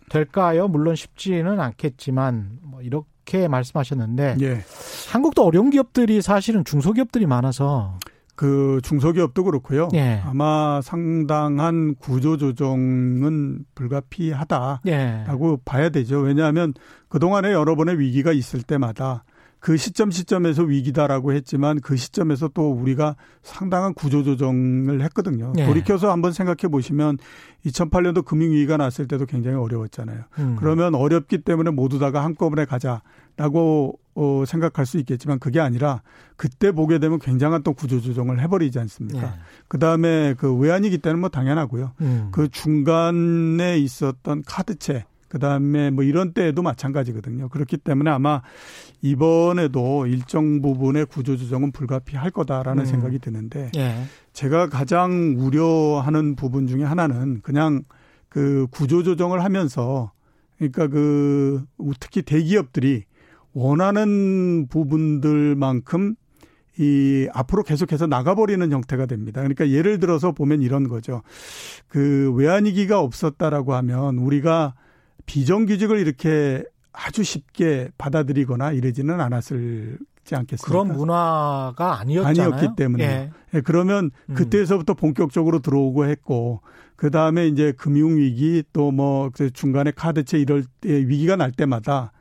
[0.08, 0.68] 될까요?
[0.68, 4.60] 물론 쉽지는 않겠지만 뭐 이렇게 말씀하셨는데 예.
[5.10, 7.98] 한국도 어려운 기업들이 사실은 중소기업들이 많아서
[8.34, 9.88] 그 중소기업도 그렇고요.
[9.94, 10.22] 예.
[10.24, 15.56] 아마 상당한 구조 조정은 불가피하다라고 예.
[15.64, 16.18] 봐야 되죠.
[16.20, 16.72] 왜냐하면
[17.08, 19.24] 그동안에 여러 번의 위기가 있을 때마다
[19.62, 25.52] 그 시점 시점에서 위기다라고 했지만 그 시점에서 또 우리가 상당한 구조조정을 했거든요.
[25.54, 25.66] 네.
[25.66, 27.18] 돌이켜서 한번 생각해 보시면
[27.66, 30.24] 2008년도 금융위기가 났을 때도 굉장히 어려웠잖아요.
[30.40, 30.56] 음.
[30.58, 36.03] 그러면 어렵기 때문에 모두 다가 한꺼번에 가자라고 어, 생각할 수 있겠지만 그게 아니라
[36.37, 39.20] 그때 보게 되면 굉장한 또 구조조정을 해버리지 않습니까?
[39.20, 39.33] 네.
[39.68, 41.92] 그 다음에 그 외환위기 때는 뭐 당연하고요.
[42.01, 42.29] 음.
[42.33, 47.48] 그 중간에 있었던 카드채 그 다음에 뭐 이런 때에도 마찬가지거든요.
[47.48, 48.42] 그렇기 때문에 아마
[49.01, 52.87] 이번에도 일정 부분의 구조조정은 불가피할 거다라는 음.
[52.87, 54.03] 생각이 드는데 예.
[54.35, 57.83] 제가 가장 우려하는 부분 중에 하나는 그냥
[58.29, 60.12] 그 구조조정을 하면서
[60.59, 61.64] 그러니까 그
[61.98, 63.05] 특히 대기업들이
[63.54, 66.14] 원하는 부분들만큼
[66.78, 69.40] 이 앞으로 계속해서 나가버리는 형태가 됩니다.
[69.42, 71.22] 그러니까 예를 들어서 보면 이런 거죠.
[71.86, 74.74] 그 외환위기가 없었다라고 하면 우리가
[75.26, 80.66] 비정규직을 이렇게 아주 쉽게 받아들이거나 이러지는 않았을 지 않겠습니까?
[80.66, 82.54] 그런 문화가 아니었잖아요.
[82.54, 83.04] 아니었기 때문에.
[83.04, 83.30] 예.
[83.54, 84.34] 예 그러면 음.
[84.34, 86.60] 그때서부터 본격적으로 들어오고 했고
[86.96, 92.12] 그 다음에 이제 금융 위기 또 뭐 중간에 카드채 이럴 때 위기가 날 때마다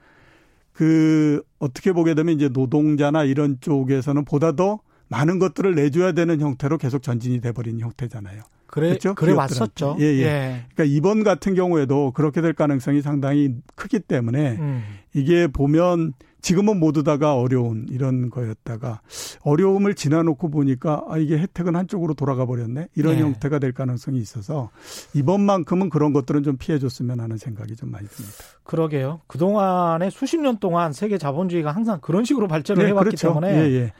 [0.82, 6.80] 그 어떻게 보게 되면 이제 노동자나 이런 쪽에서는 보다 더 많은 것들을 내줘야 되는 형태로
[6.80, 8.42] 계속 전진이 돼버린 형태잖아요.
[8.66, 9.14] 그래, 그렇죠?
[9.14, 9.98] 그래 왔었죠.
[10.00, 10.66] 예, 예, 예.
[10.74, 14.84] 그러니까 이번 같은 경우에도 그렇게 될 가능성이 상당히 크기 때문에 음.
[15.14, 19.02] 이게 보면 지금은 모두 다가 어려운 이런 거였다가
[19.42, 23.22] 어려움을 지나놓고 보니까 아 이게 혜택은 한쪽으로 돌아가 버렸네 이런 네.
[23.22, 24.70] 형태가 될 가능성이 있어서
[25.14, 28.38] 이번만큼은 그런 것들은 좀 피해줬으면 하는 생각이 좀 많이 듭니다.
[28.64, 29.22] 그러게요.
[29.28, 33.28] 그 동안에 수십 년 동안 세계 자본주의가 항상 그런 식으로 발전을 네, 해왔기 그렇죠.
[33.30, 33.94] 때문에 예, 예.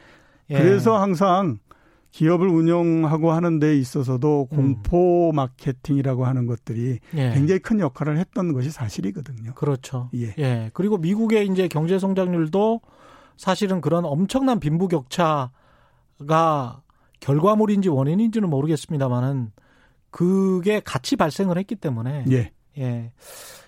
[0.50, 0.58] 예.
[0.58, 1.58] 그래서 항상
[2.12, 4.56] 기업을 운영하고 하는 데 있어서도 음.
[4.56, 7.30] 공포 마케팅이라고 하는 것들이 예.
[7.32, 9.54] 굉장히 큰 역할을 했던 것이 사실이거든요.
[9.54, 10.10] 그렇죠.
[10.14, 10.34] 예.
[10.38, 10.70] 예.
[10.74, 12.82] 그리고 미국의 이제 경제 성장률도
[13.38, 15.50] 사실은 그런 엄청난 빈부격차가
[17.20, 19.50] 결과물인지 원인인지는 모르겠습니다만은
[20.10, 22.52] 그게 같이 발생을 했기 때문에 예.
[22.76, 23.10] 예.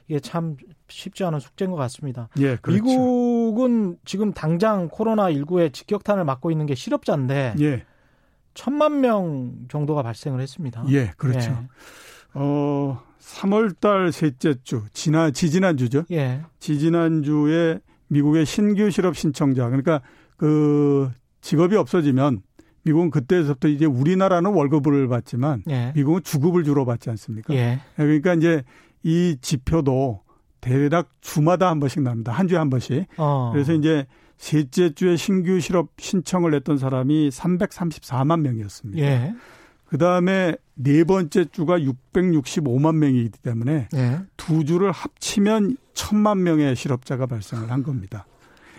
[0.07, 2.29] 이게 참 쉽지 않은 숙제인 것 같습니다.
[2.39, 2.85] 예, 그렇죠.
[2.85, 7.87] 미국은 지금 당장 코로나 19에 직격탄을 맞고 있는 게 실업자인데 예.
[8.55, 10.85] 천만 명 정도가 발생을 했습니다.
[10.89, 11.51] 예, 그렇죠.
[11.51, 11.69] 예.
[12.35, 16.05] 어, 3월 달 셋째 주, 지난, 지지난 주죠.
[16.11, 16.43] 예.
[16.61, 20.01] 지지난 주에 미국의 신규 실업 신청자, 그러니까
[20.37, 22.43] 그 직업이 없어지면
[22.85, 25.93] 미국은 그때서부터 이제 우리나라는 월급을 받지만 예.
[25.95, 27.55] 미국은 주급을 주로 받지 않습니까?
[27.55, 27.81] 예.
[27.97, 28.63] 그러니까 이제
[29.03, 30.23] 이 지표도
[30.61, 32.33] 대략 주마다 한 번씩 납니다.
[32.33, 33.07] 한 주에 한 번씩.
[33.19, 33.51] 어.
[33.53, 39.03] 그래서 이제 셋째 주에 신규 실업 신청을 했던 사람이 334만 명이었습니다.
[39.03, 39.35] 예.
[39.85, 44.19] 그 다음에 네 번째 주가 665만 명이기 때문에 예.
[44.37, 48.27] 두 주를 합치면 천만 명의 실업자가 발생을 한 겁니다.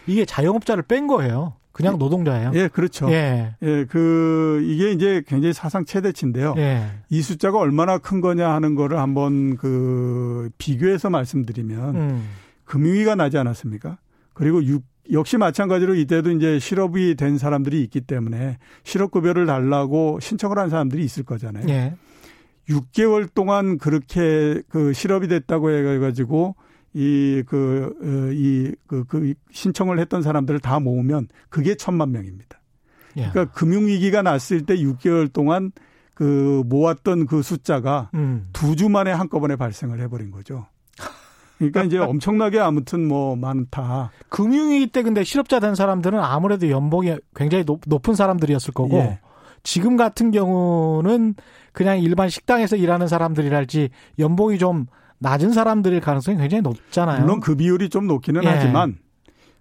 [0.07, 1.53] 이게 자영업자를 뺀 거예요.
[1.71, 2.51] 그냥 노동자예요.
[2.53, 3.11] 예, 그렇죠.
[3.11, 3.55] 예.
[3.61, 6.53] 예, 그 이게 이제 굉장히 사상 최대치인데요.
[6.57, 6.85] 예.
[7.09, 12.29] 이 숫자가 얼마나 큰 거냐 하는 거를 한번 그 비교해서 말씀드리면 음.
[12.63, 13.97] 금융위가 나지 않았습니까?
[14.33, 20.69] 그리고 6 역시 마찬가지로 이때도 이제 실업이 된 사람들이 있기 때문에 실업급여를 달라고 신청을 한
[20.69, 21.65] 사람들이 있을 거잖아요.
[21.69, 21.93] 예.
[22.69, 26.55] 6개월 동안 그렇게 그 실업이 됐다고 해가지고
[26.93, 32.59] 이, 그, 어, 이, 그, 그 신청을 했던 사람들을 다 모으면 그게 천만 명입니다.
[33.17, 33.29] 예.
[33.29, 35.71] 그러니까 금융위기가 났을 때 6개월 동안
[36.13, 38.47] 그 모았던 그 숫자가 음.
[38.53, 40.67] 두주 만에 한꺼번에 발생을 해버린 거죠.
[41.57, 44.11] 그러니까 이제 엄청나게 아무튼 뭐 많다.
[44.29, 49.19] 금융위기 때 근데 실업자 된 사람들은 아무래도 연봉이 굉장히 높, 은 사람들이었을 거고 예.
[49.63, 51.35] 지금 같은 경우는
[51.71, 53.89] 그냥 일반 식당에서 일하는 사람들이랄지
[54.19, 54.85] 연봉이 좀
[55.19, 57.21] 낮은 사람들일 가능성이 굉장히 높잖아요.
[57.21, 58.47] 물론 그 비율이 좀 높기는 예.
[58.47, 58.97] 하지만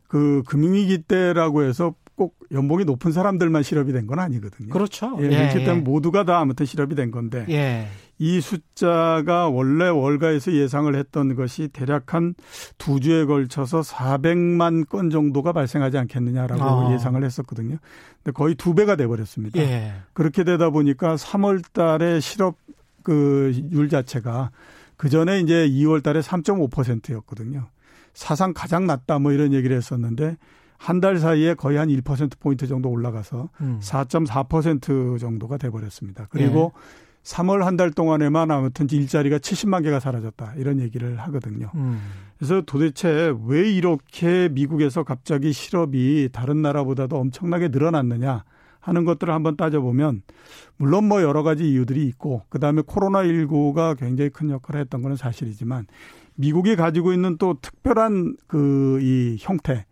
[0.09, 4.69] 그 금융위기 때라고 해서 꼭 연봉이 높은 사람들만 실업이 된 건 아니거든요.
[4.71, 5.17] 그렇죠.
[5.21, 7.87] 예, 그렇기 때문에 모두가 다 아무튼 실업이 된 건데 예.
[8.19, 12.35] 이 숫자가 원래 월가에서 예상을 했던 것이 대략 한
[12.79, 16.93] 두 주에 걸쳐서 400만 건 정도가 발생하지 않겠느냐라고 아.
[16.95, 17.79] 예상을 했었거든요.
[18.23, 19.59] 근데 거의 두 배가 돼 버렸습니다.
[19.61, 19.95] 예.
[20.13, 22.57] 그렇게 되다 보니까 3월 달에 실업
[23.03, 24.51] 그율 자체가
[24.97, 27.69] 그 전에 이제 2월 달에 3.5%였거든요.
[28.15, 30.37] 사상 가장 낮다 뭐 이런 얘기를 했었는데
[30.79, 33.81] 한 달 사이에 거의 한 1% 포인트 정도 올라가서 음.
[33.83, 36.27] 4.4% 정도가 돼 버렸습니다.
[36.31, 36.73] 그리고
[37.25, 40.55] 3월 한 달 동안에만 아무튼 일자리가 70만 개가 사라졌다.
[40.59, 41.71] 이런 얘기를 하거든요.
[41.75, 42.01] 음.
[42.39, 48.45] 그래서 도대체 왜 이렇게 미국에서 갑자기 실업이 다른 나라보다도 엄청나게 늘어났느냐
[48.81, 50.23] 하는 것들을 한번 따져보면
[50.77, 55.87] 물론 뭐 여러 가지 이유들이 있고 그다음에 코로나19가 굉장히 큰 역할을 했던 거는 사실이지만
[56.35, 59.87] 미국이 가지고 있는 또 특별한 그 이 형태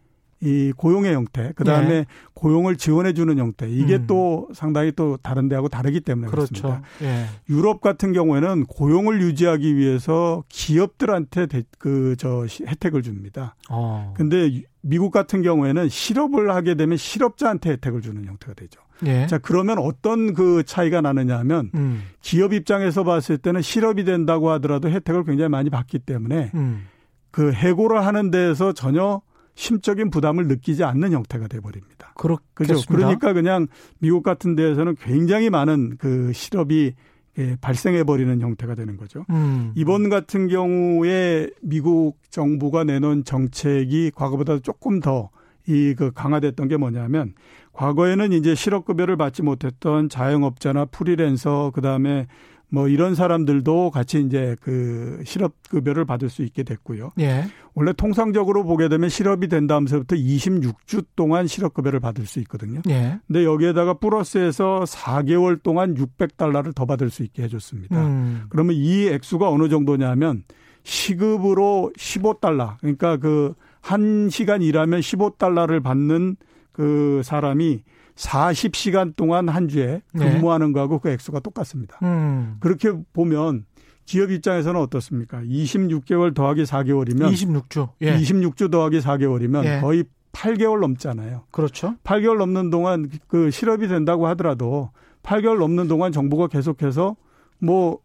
[0.45, 2.07] 이 고용의 형태, 그 다음에 예.
[2.35, 4.05] 고용을 지원해주는 형태, 이게 음.
[4.09, 6.83] 또 상당히 또 다른 데하고 다르기 때문에 그렇습니다.
[6.99, 7.05] 그렇죠.
[7.05, 7.27] 예.
[7.49, 11.47] 유럽 같은 경우에는 고용을 유지하기 위해서 기업들한테
[11.79, 13.55] 그 저 혜택을 줍니다.
[13.71, 14.13] 어.
[14.17, 18.81] 근데 유- 미국 같은 경우에는 실업을 하게 되면 실업자한테 혜택을 주는 형태가 되죠.
[19.07, 19.27] 예.
[19.29, 22.03] 자, 그러면 어떤 그 차이가 나느냐 하면 음.
[22.21, 26.87] 기업 입장에서 봤을 때는 실업이 된다고 하더라도 혜택을 굉장히 많이 받기 때문에 음.
[27.31, 29.21] 그 해고를 하는 데에서 전혀
[29.55, 32.13] 심적인 부담을 느끼지 않는 형태가 돼 버립니다.
[32.17, 32.39] 그죠?
[32.55, 32.95] 그렇겠습니다.
[32.97, 33.67] 그러니까 그냥
[33.99, 36.95] 미국 같은 데에서는 굉장히 많은 그 실업이
[37.39, 39.25] 예, 발생해 버리는 형태가 되는 거죠.
[39.31, 39.73] 음.
[39.75, 45.31] 이번 같은 경우에 미국 정부가 내놓은 정책이 과거보다 조금 더
[45.69, 47.35] 이 그 강화됐던 게 뭐냐면
[47.73, 52.27] 과거에는 이제 실업급여를 받지 못했던 자영업자나 프리랜서 그다음에
[52.73, 57.13] 뭐 이런 사람들도 같이 이제 그 실업 급여를 받을 수 있게 됐고요.
[57.21, 57.45] 예.
[57.75, 62.81] 원래 통상적으로 보게 되면 실업이 된 다음서부터 26주 동안 실업 급여를 받을 수 있거든요.
[62.89, 63.19] 예.
[63.27, 67.97] 근데 여기에다가 플러스해서 4개월 동안 600달러를 더 받을 수 있게 해줬습니다.
[68.05, 68.45] 음.
[68.49, 70.45] 그러면 이 액수가 어느 정도냐면
[70.83, 72.79] 시급으로 15달러.
[72.81, 76.37] 그러니까 그 한 시간 일하면 15달러를 받는
[76.71, 77.83] 그 사람이
[78.17, 80.33] 40시간 동안 한 주에 네.
[80.33, 81.99] 근무하는 거하고 그 액수가 똑같습니다.
[82.03, 82.57] 음.
[82.61, 83.65] 그렇게 보면
[84.05, 85.41] 기업 입장에서는 어떻습니까?
[85.43, 87.89] 26개월 더하기 4개월이면 26주.
[88.03, 88.17] 예.
[88.17, 89.81] 26주 더하기 4개월이면 예.
[89.81, 91.45] 거의 8개월 넘잖아요.
[91.51, 91.95] 그렇죠.
[92.05, 94.91] 8개월 넘는 동안 그 실업이 된다고 하더라도
[95.23, 97.17] 8개월 넘는 동안 정부가 계속해서
[97.61, 97.99] 뭐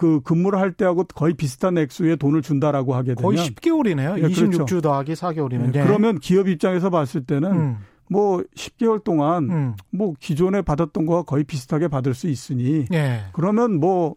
[0.00, 4.16] 그 근무를 할 때하고 거의 비슷한 액수의 돈을 준다라고 하게 되면 거의 10개월이네요.
[4.16, 4.46] 예, 그렇죠.
[4.64, 5.74] 26주 더하기 4개월이면.
[5.74, 7.76] 예, 그러면 기업 입장에서 봤을 때는 음.
[8.10, 9.74] 뭐 10개월 동안 음.
[9.90, 13.20] 뭐 기존에 받았던 거와 거의 비슷하게 받을 수 있으니 예.
[13.32, 14.16] 그러면 뭐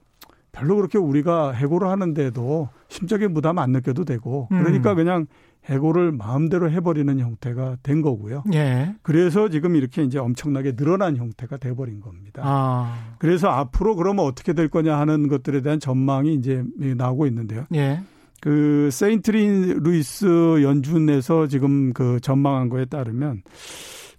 [0.51, 4.63] 별로 그렇게 우리가 해고를 하는데도 심적인 부담 안 느껴도 되고 음.
[4.63, 5.27] 그러니까 그냥
[5.65, 8.43] 해고를 마음대로 해버리는 형태가 된 거고요.
[8.53, 8.95] 예.
[9.01, 12.41] 그래서 지금 이렇게 이제 엄청나게 늘어난 형태가 돼버린 겁니다.
[12.43, 13.15] 아.
[13.17, 17.65] 그래서 앞으로 그러면 어떻게 될 거냐 하는 것들에 대한 전망이 이제 나오고 있는데요.
[17.75, 18.01] 예.
[18.43, 20.25] 그 세인트루이스
[20.63, 23.41] 연준에서 지금 그 전망한 거에 따르면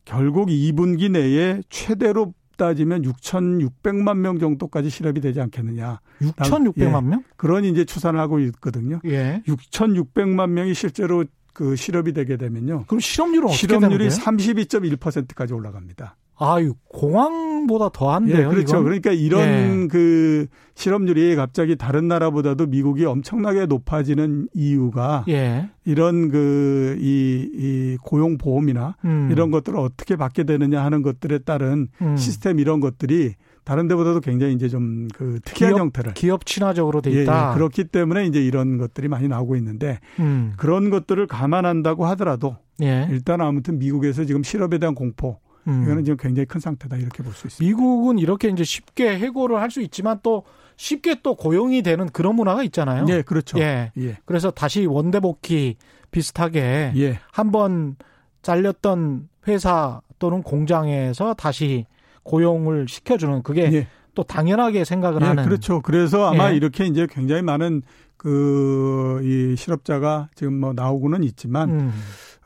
[0.06, 6.00] 결국 2분기 내에 최대로 따지면 6,600만 명 정도까지 실업이 되지 않겠느냐.
[6.22, 7.22] 6,600만 명?
[7.36, 8.98] 그런 이제 추산을 하고 있거든요.
[9.04, 9.42] 예.
[9.46, 12.84] 6,600만 명이 실제로 그 실업이 되게 되면요.
[12.86, 14.24] 그럼 실업률은 어떻게 실업률이 되는 거예요?
[14.24, 16.16] 32.1%까지 올라갑니다.
[16.38, 18.38] 아유, 공항보다 더한데요.
[18.38, 18.76] 예, 그렇죠.
[18.76, 18.84] 이건?
[18.84, 19.88] 그러니까 이런 예.
[19.88, 25.68] 그 실업률이 갑자기 다른 나라보다도 미국이 엄청나게 높아지는 이유가 예.
[25.84, 29.28] 이런 그, 이, 이 고용 보험이나 음.
[29.30, 32.16] 이런 것들을 어떻게 받게 되느냐 하는 것들에 따른 음.
[32.16, 36.14] 시스템 이런 것들이 다른 데보다도 굉장히 이제 좀 그 특이한 기업, 형태를.
[36.14, 37.50] 기업 친화적으로 돼 예, 있다.
[37.50, 40.52] 예, 그렇기 때문에 이제 이런 것들이 많이 나오고 있는데 음.
[40.56, 43.08] 그런 것들을 감안한다고 하더라도 예.
[43.10, 45.82] 일단 아무튼 미국에서 지금 실업에 대한 공포 음.
[45.84, 47.64] 이거는 지금 굉장히 큰 상태다 이렇게 볼 수 있습니다.
[47.64, 50.44] 미국은 이렇게 이제 쉽게 해고를 할 수 있지만 또
[50.76, 53.06] 쉽게 또 고용이 되는 그런 문화가 있잖아요.
[53.08, 53.58] 예, 그렇죠.
[53.58, 53.92] 예.
[53.98, 54.18] 예.
[54.24, 55.76] 그래서 다시 원대 복귀
[56.10, 57.18] 비슷하게 예.
[57.32, 57.96] 한번
[58.42, 61.86] 잘렸던 회사 또는 공장에서 다시
[62.22, 63.86] 고용을 시켜주는 그게 예.
[64.14, 65.80] 또 당연하게 생각을 예, 하는 그렇죠.
[65.80, 66.56] 그래서 아마 예.
[66.56, 67.82] 이렇게 이제 굉장히 많은
[68.16, 71.92] 그, 이 실업자가 지금 뭐 나오고는 있지만, 음.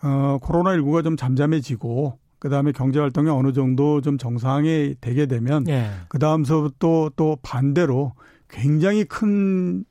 [0.02, 5.90] 어, 코로나19가 좀 잠잠해지고, 그다음에 경제 활동이 어느 정도 좀 정상이 되게 되면 예.
[6.08, 8.12] 그다음서부터 또 반대로
[8.48, 9.84] 굉장히 큰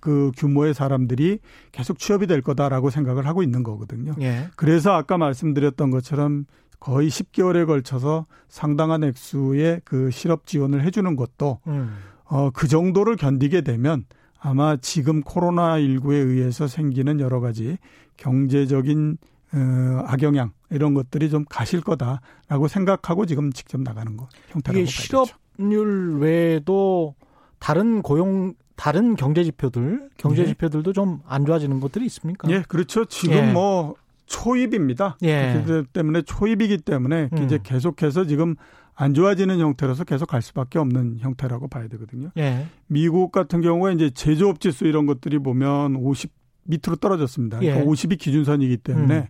[0.00, 1.38] 그 규모의 사람들이
[1.72, 4.14] 계속 취업이 될 거다라고 생각을 하고 있는 거거든요.
[4.20, 4.48] 예.
[4.56, 6.46] 그래서 아까 말씀드렸던 것처럼
[6.80, 11.94] 거의 10개월에 걸쳐서 상당한 액수의 그 실업 지원을 해주는 것도 음.
[12.24, 14.04] 어, 그 정도를 견디게 되면
[14.38, 17.76] 아마 지금 코로나19에 의해서 생기는 여러 가지
[18.16, 19.18] 경제적인
[19.52, 24.90] 어, 악영향 이런 것들이 좀 가실 거다라고 생각하고 지금 직접 나가는 거 형태라고 이게.
[24.90, 27.14] 실업률 외에도
[27.58, 30.46] 다른 고용 다른 경제 지표들 경제 예.
[30.46, 32.48] 지표들도 좀 안 좋아지는 것들이 있습니까?
[32.50, 33.04] 예, 그렇죠.
[33.04, 33.52] 지금 예.
[33.52, 33.94] 뭐
[34.26, 35.18] 초입입니다.
[35.22, 35.62] 예.
[35.64, 37.42] 그렇기 때문에 초입이기 때문에 음.
[37.44, 38.54] 이제 계속해서 지금
[38.94, 42.30] 안 좋아지는 형태로서 계속 갈 수밖에 없는 형태라고 봐야 되거든요.
[42.38, 42.66] 예.
[42.86, 46.30] 미국 같은 경우에 이제 제조업 지수 이런 것들이 보면 50
[46.70, 47.58] 밑으로 떨어졌습니다.
[47.58, 47.86] 그러니까 예.
[47.86, 49.26] 50이 기준선이기 때문에 음.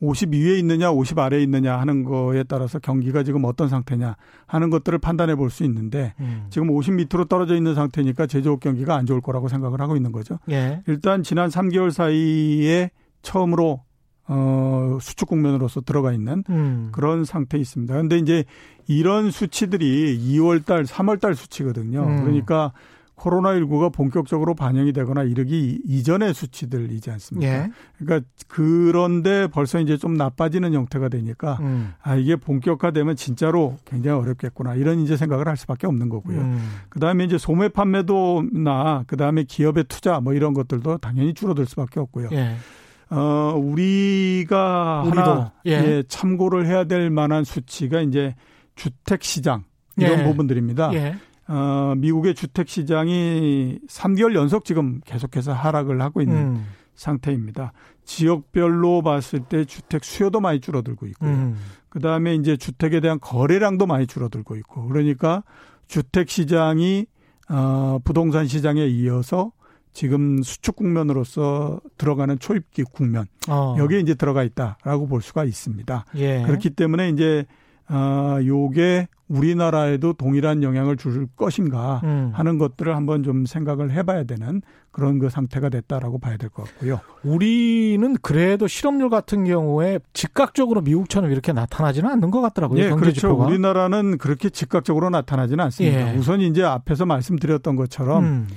[0.00, 4.98] 50 위에 있느냐, 50 아래에 있느냐 하는 거에 따라서 경기가 지금 어떤 상태냐 하는 것들을
[4.98, 6.46] 판단해 볼 수 있는데 음.
[6.50, 10.38] 지금 50 밑으로 떨어져 있는 상태니까 제조업 경기가 안 좋을 거라고 생각을 하고 있는 거죠.
[10.50, 10.82] 예.
[10.86, 12.90] 일단 지난 3개월 사이에
[13.22, 13.82] 처음으로
[14.26, 16.88] 어 수축 국면으로서 들어가 있는 음.
[16.92, 17.92] 그런 상태에 있습니다.
[17.92, 18.44] 그런데 이제
[18.86, 22.02] 이런 수치들이 2월 달, 3월 달 수치거든요.
[22.02, 22.24] 음.
[22.24, 22.72] 그러니까
[23.16, 27.52] 코로나19가 본격적으로 반영이 되거나 이르기 이전의 수치들이지 않습니까?
[27.52, 27.70] 예.
[27.98, 31.94] 그러니까 그런데 벌써 이제 좀 나빠지는 형태가 되니까 음.
[32.02, 36.40] 아 이게 본격화되면 진짜로 굉장히 어렵겠구나 이런 이제 생각을 할 수밖에 없는 거고요.
[36.40, 36.58] 음.
[36.88, 42.30] 그다음에 이제 소매 판매도나 그다음에 기업의 투자 뭐 이런 것들도 당연히 줄어들 수밖에 없고요.
[42.32, 42.56] 예.
[43.10, 45.72] 어 우리가 우리도, 하나 예.
[45.72, 48.34] 예, 참고를 해야 될 만한 수치가 이제
[48.74, 49.62] 주택 시장
[49.96, 50.24] 이런 예.
[50.24, 50.92] 부분들입니다.
[51.48, 51.52] 예.
[51.52, 56.66] 어 미국의 주택 시장이 3개월 연속 지금 계속해서 하락을 하고 있는 음.
[56.94, 57.72] 상태입니다.
[58.04, 61.30] 지역별로 봤을 때 주택 수요도 많이 줄어들고 있고요.
[61.30, 61.56] 음.
[61.88, 65.42] 그 다음에 이제 주택에 대한 거래량도 많이 줄어들고 있고 그러니까
[65.86, 67.06] 주택 시장이
[67.48, 69.52] 어 부동산 시장에 이어서
[69.92, 73.76] 지금 수축 국면으로서 들어가는 초입기 국면 어.
[73.78, 76.04] 여기에 이제 들어가 있다라고 볼 수가 있습니다.
[76.16, 76.42] 예.
[76.42, 77.46] 그렇기 때문에 이제
[77.86, 82.30] 아 요게 우리나라에도 동일한 영향을 줄 것인가 음.
[82.34, 87.00] 하는 것들을 한번 좀 생각을 해봐야 되는 그런 그 상태가 됐다라고 봐야 될 것 같고요.
[87.24, 92.80] 우리는 그래도 실업률 같은 경우에 즉각적으로 미국처럼 이렇게 나타나지는 않는 것 같더라고요.
[92.84, 93.20] 예, 경제 그렇죠.
[93.20, 93.46] 지표가.
[93.46, 96.12] 우리나라는 그렇게 즉각적으로 나타나지는 않습니다.
[96.14, 96.16] 예.
[96.16, 98.48] 우선 이제 앞에서 말씀드렸던 것처럼 음.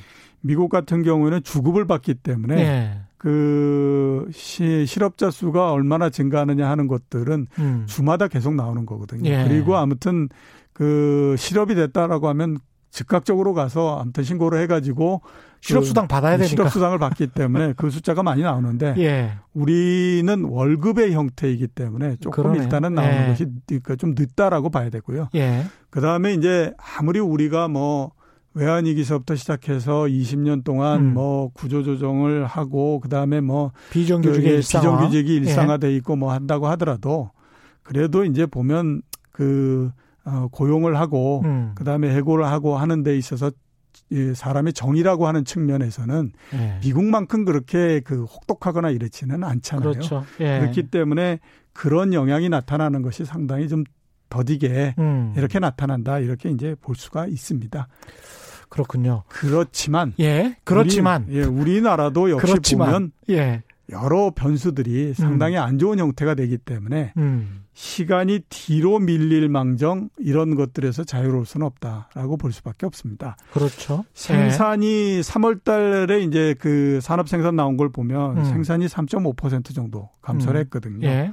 [0.41, 2.99] 미국 같은 경우에는 주급을 받기 때문에 예.
[3.17, 7.83] 그 시, 실업자 수가 얼마나 증가하느냐 하는 것들은 음.
[7.87, 9.29] 주마다 계속 나오는 거거든요.
[9.29, 9.45] 예.
[9.47, 10.29] 그리고 아무튼
[10.73, 12.57] 그 실업이 됐다라고 하면
[12.91, 15.21] 즉각적으로 가서 아무튼 신고를 해가지고
[15.61, 16.49] 실업수당 받아야 되니까.
[16.49, 19.33] 실업수당을 받기 때문에 그 숫자가 많이 나오는데 예.
[19.53, 22.63] 우리는 월급의 형태이기 때문에 조금 그러네요.
[22.63, 23.27] 일단은 나오는 예.
[23.27, 25.29] 것이 그러니까 좀 늦다라고 봐야 되고요.
[25.35, 25.65] 예.
[25.89, 28.11] 그 다음에 이제 아무리 우리가 뭐
[28.57, 31.13] 외환위기서부터 시작해서 20년 동안 음.
[31.13, 34.81] 뭐 구조조정을 하고 그 다음에 뭐 비정규직의 그 일상화.
[34.81, 35.37] 비정규직이 예.
[35.37, 37.31] 일상화돼 있고 뭐 한다고 하더라도
[37.83, 39.91] 그래도 이제 보면 그
[40.25, 41.71] 어, 고용을 하고 음.
[41.75, 43.51] 그 다음에 해고를 하고 하는 데 있어서
[44.09, 46.79] 이 사람의 정의라고 하는 측면에서는 예.
[46.81, 49.91] 미국만큼 그렇게 그 혹독하거나 이렇지는 않잖아요.
[49.91, 50.25] 그렇죠.
[50.39, 50.59] 예.
[50.59, 51.39] 그렇기 때문에
[51.73, 53.83] 그런 영향이 나타나는 것이 상당히 좀
[54.29, 55.33] 더디게 음.
[55.37, 57.87] 이렇게 나타난다 이렇게 이제 볼 수가 있습니다.
[58.69, 59.23] 그렇군요.
[59.27, 60.55] 그렇지만 예.
[60.63, 63.63] 그렇지만 우리, 예, 우리나라도 역시 그렇지만 보면 예.
[63.89, 67.63] 여러 변수들이 상당히 안 좋은 형태가 되기 때문에 음.
[67.73, 73.37] 시간이 뒤로 밀릴 망정 이런 것들에서 자유로울 수는 없다라고 볼 수밖에 없습니다.
[73.53, 74.03] 그렇죠.
[74.13, 78.43] 생산이 3월 달에 이제 그 산업 생산 나온 걸 보면 음.
[78.45, 80.61] 생산이 3.5% 정도 감소를 음.
[80.63, 81.07] 했거든요.
[81.07, 81.31] 예.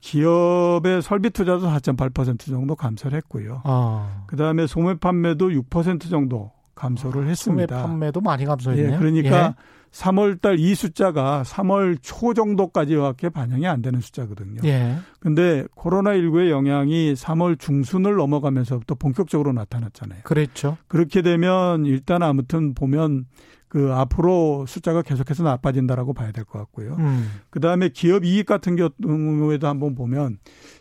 [0.00, 3.62] 기업의 설비 투자도 4.8% 정도 감소를 했고요.
[3.64, 4.24] 어.
[4.26, 7.86] 그다음에 소매 판매도 6% 정도 감소를 소매 했습니다.
[7.86, 8.94] 판매도 많이 감소했네요.
[8.94, 9.54] 예, 그러니까
[9.92, 14.60] 3월 달 이 숫자가 3월 초 정도까지밖에 반영이 안 되는 숫자거든요.
[14.64, 14.68] 예.
[14.68, 14.96] 예.
[15.20, 20.20] 근데 코로나 19의 영향이 3월 중순을 넘어가면서부터 본격적으로 나타났잖아요.
[20.24, 20.78] 그랬죠.
[20.88, 23.26] 그렇게 되면 일단 아무튼 보면
[23.72, 26.94] 그 앞으로 숫자가 계속해서 나빠진다라고 봐야 될 것 같고요.
[26.98, 27.30] 음.
[27.48, 30.36] 그 다음에 기업 이익 같은 경우에도 한번 보면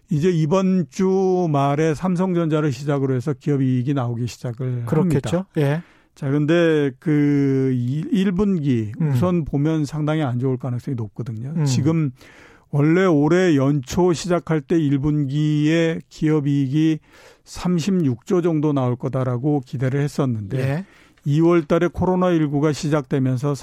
[0.09, 5.37] 이제 이번 주 말에 삼성전자를 시작으로 해서 기업 이익이 나오기 시작을 그렇겠죠.
[5.37, 5.49] 합니다.
[5.55, 5.81] 예.
[6.15, 7.71] 자, 근데 그
[8.11, 9.11] 1분기 음.
[9.13, 11.53] 우선 보면 상당히 안 좋을 가능성이 높거든요.
[11.55, 11.63] 음.
[11.63, 12.11] 지금
[12.71, 16.99] 원래 올해 연초 시작할 때 1분기에 기업 이익이
[17.45, 20.85] 36조 정도 나올 거다라고 기대를 했었는데 예.
[21.25, 23.53] 2월 달에 코로나19가 시작되면서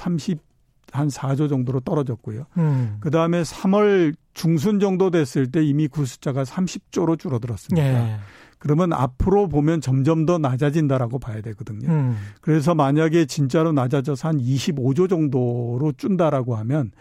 [0.91, 2.45] 한 4조 정도로 떨어졌고요.
[2.57, 2.97] 음.
[2.99, 7.87] 그 다음에 3월 중순 정도 됐을 때 이미 그 숫자가 30조로 줄어들었습니다.
[7.87, 8.17] 예.
[8.57, 11.89] 그러면 앞으로 보면 점점 더 낮아진다라고 봐야 되거든요.
[11.89, 12.17] 음.
[12.41, 16.91] 그래서 만약에 진짜로 낮아져서 한 25조 정도로 준다라고 하면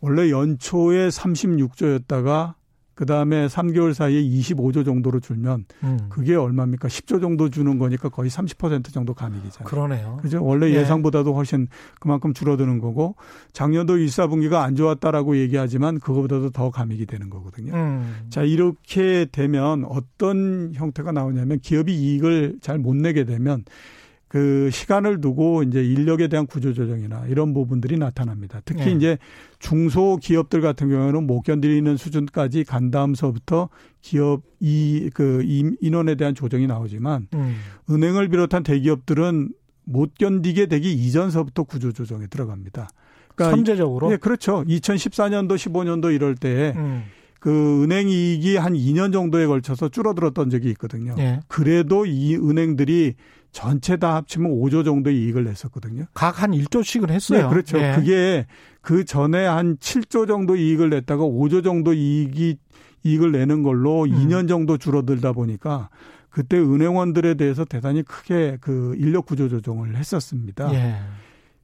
[0.00, 2.54] 원래 연초에 36조였다가
[2.98, 5.98] 그 다음에 3개월 사이에 25조 정도로 줄면 음.
[6.08, 6.88] 그게 얼마입니까?
[6.88, 9.68] 10조 정도 주는 거니까 거의 30% 정도 감익이잖아요.
[9.68, 10.18] 그러네요.
[10.20, 10.44] 그죠?
[10.44, 10.80] 원래 예.
[10.80, 11.68] 예상보다도 훨씬
[12.00, 13.14] 그만큼 줄어드는 거고
[13.52, 17.72] 작년도 1, 4분기가 안 좋았다라고 얘기하지만 그거보다도 더 감익이 되는 거거든요.
[17.72, 18.26] 음.
[18.30, 23.62] 자, 이렇게 되면 어떤 형태가 나오냐면 기업이 이익을 잘 못 내게 되면
[24.28, 28.60] 그 시간을 두고 이제 인력에 대한 구조조정이나 이런 부분들이 나타납니다.
[28.64, 28.92] 특히 네.
[28.92, 29.18] 이제
[29.58, 33.70] 중소기업들 같은 경우에는 못 견디는 수준까지 간 다음서부터
[34.02, 35.42] 기업 이, 그
[35.80, 37.56] 인원에 대한 조정이 나오지만 음.
[37.90, 39.50] 은행을 비롯한 대기업들은
[39.84, 42.88] 못 견디게 되기 이전서부터 구조조정에 들어갑니다.
[43.34, 44.12] 그러니까 선제적으로.
[44.12, 44.62] 예, 그렇죠.
[44.64, 47.04] 2014년도, 15년도 이럴 때 음.
[47.38, 51.14] 그 은행 이익이 한 2년 정도에 걸쳐서 줄어들었던 적이 있거든요.
[51.18, 51.40] 예.
[51.48, 53.14] 그래도 이 은행들이
[53.52, 56.04] 전체 다 합치면 5조 정도의 이익을 냈었거든요.
[56.14, 57.44] 각 한 1조씩은 했어요.
[57.44, 57.78] 네, 그렇죠.
[57.78, 57.92] 예.
[57.96, 58.46] 그게
[58.80, 62.56] 그 전에 한 7조 정도 이익을 냈다가 5조 정도 이익이
[63.04, 64.10] 이익을 내는 걸로 음.
[64.10, 65.88] 2년 정도 줄어들다 보니까
[66.30, 70.72] 그때 은행원들에 대해서 대단히 크게 그 인력 구조 조정을 했었습니다.
[70.74, 70.96] 예.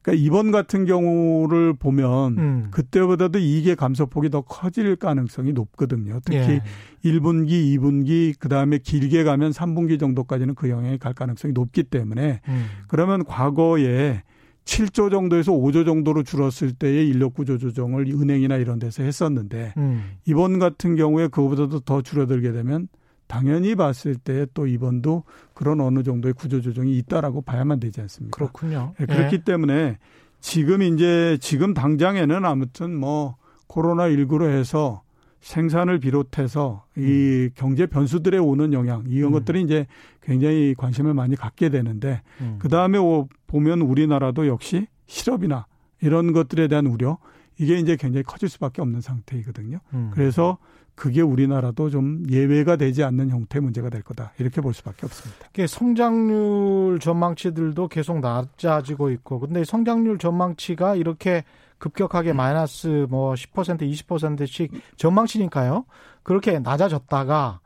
[0.05, 2.69] 그러니까 이번 같은 경우를 보면 음.
[2.71, 6.21] 그때보다도 이익의 감소폭이 더 커질 가능성이 높거든요.
[6.27, 6.63] 특히 예.
[7.05, 12.67] 1분기, 2분기, 그 다음에 길게 가면 3분기 정도까지는 그 영향이 갈 가능성이 높기 때문에 음.
[12.87, 14.23] 그러면 과거에
[14.67, 20.05] 7조 정도에서 5조 정도로 줄었을 때의 인력 구조 조정을 은행이나 이런 데서 했었는데 음.
[20.27, 22.89] 이번 같은 경우에 그거보다도 더 줄어들게 되면
[23.27, 28.37] 당연히 봤을 때 또 이번도 그런 어느 정도의 구조 조정이 있다라고 봐야만 되지 않습니까?
[28.37, 28.95] 그렇군요.
[29.01, 29.99] 예, 그렇기 때문에
[30.41, 35.03] 지금 이제 지금 당장에는 아무튼 뭐 코로나 19로 해서
[35.41, 39.33] 생산을 비롯해서 이 경제 변수들에 오는 영향 이런 음.
[39.33, 39.87] 것들이 이제
[40.23, 42.57] 굉장히 관심을 많이 갖게 되는데 음.
[42.59, 42.99] 그 다음에
[43.47, 45.67] 보면 우리나라도 역시 실업이나
[46.01, 47.19] 이런 것들에 대한 우려
[47.59, 49.81] 이게 이제 굉장히 커질 수밖에 없는 상태이거든요.
[49.93, 50.11] 음.
[50.15, 50.59] 그래서
[50.95, 55.47] 그게 우리나라도 좀 예외가 되지 않는 형태의 문제가 될 거다 이렇게 볼 수밖에 없습니다.
[55.51, 61.45] 이게 성장률 전망치들도 계속 낮아지고 있고, 근데 성장률 전망치가 이렇게
[61.79, 65.85] 급격하게 마이너스 뭐 10% 20%씩 전망치니까요.
[66.23, 67.61] 그렇게 낮아졌다가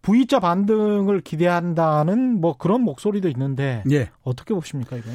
[0.00, 4.10] V자 반등을 기대한다는 뭐 그런 목소리도 있는데 예.
[4.22, 5.10] 어떻게 보십니까 이거?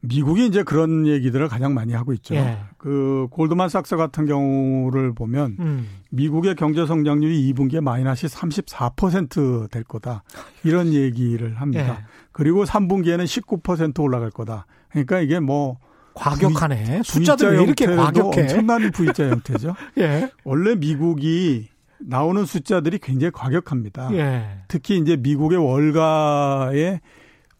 [0.00, 2.34] 미국이 이제 그런 얘기들을 가장 많이 하고 있죠.
[2.36, 2.58] 예.
[2.76, 5.88] 그 골드만삭스 같은 경우를 보면 음.
[6.10, 10.22] 미국의 경제 성장률이 2분기에 마이너스 34%될 거다.
[10.62, 11.98] 이런 얘기를 합니다.
[12.00, 12.04] 예.
[12.30, 14.66] 그리고 3분기에는 19% 올라갈 거다.
[14.90, 15.78] 그러니까 이게 뭐
[16.14, 17.02] 과격하네.
[17.04, 18.40] 숫자들 왜 이렇게 과격해?
[18.42, 19.74] 엄청난 V자 형태죠.
[19.98, 20.30] 예.
[20.44, 21.68] 원래 미국이
[21.98, 24.10] 나오는 숫자들이 굉장히 과격합니다.
[24.12, 24.60] 예.
[24.68, 27.00] 특히 이제 미국의 월가에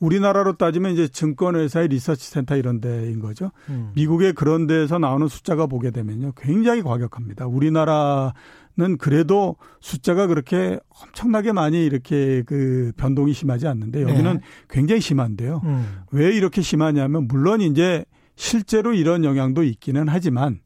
[0.01, 3.51] 우리나라로 따지면 이제 증권회사의 리서치 센터 이런 데인 거죠.
[3.69, 3.91] 음.
[3.95, 6.33] 미국의 그런 데에서 나오는 숫자가 보게 되면요.
[6.37, 7.47] 굉장히 과격합니다.
[7.47, 14.41] 우리나라는 그래도 숫자가 그렇게 엄청나게 많이 이렇게 그 변동이 심하지 않는데 여기는 네.
[14.69, 15.63] 굉장히 심한데요.
[15.65, 16.03] 음.
[16.13, 18.05] 왜 이렇게 심하냐면 물론 이제
[18.37, 20.61] 실제로 이런 영향도 있기는 하지만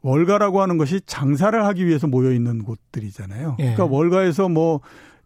[0.00, 3.56] 월가라고 하는 것이 장사를 하기 위해서 모여 있는 곳들이잖아요.
[3.58, 3.74] 예.
[3.74, 4.80] 그러니까 월가에서 뭐 어,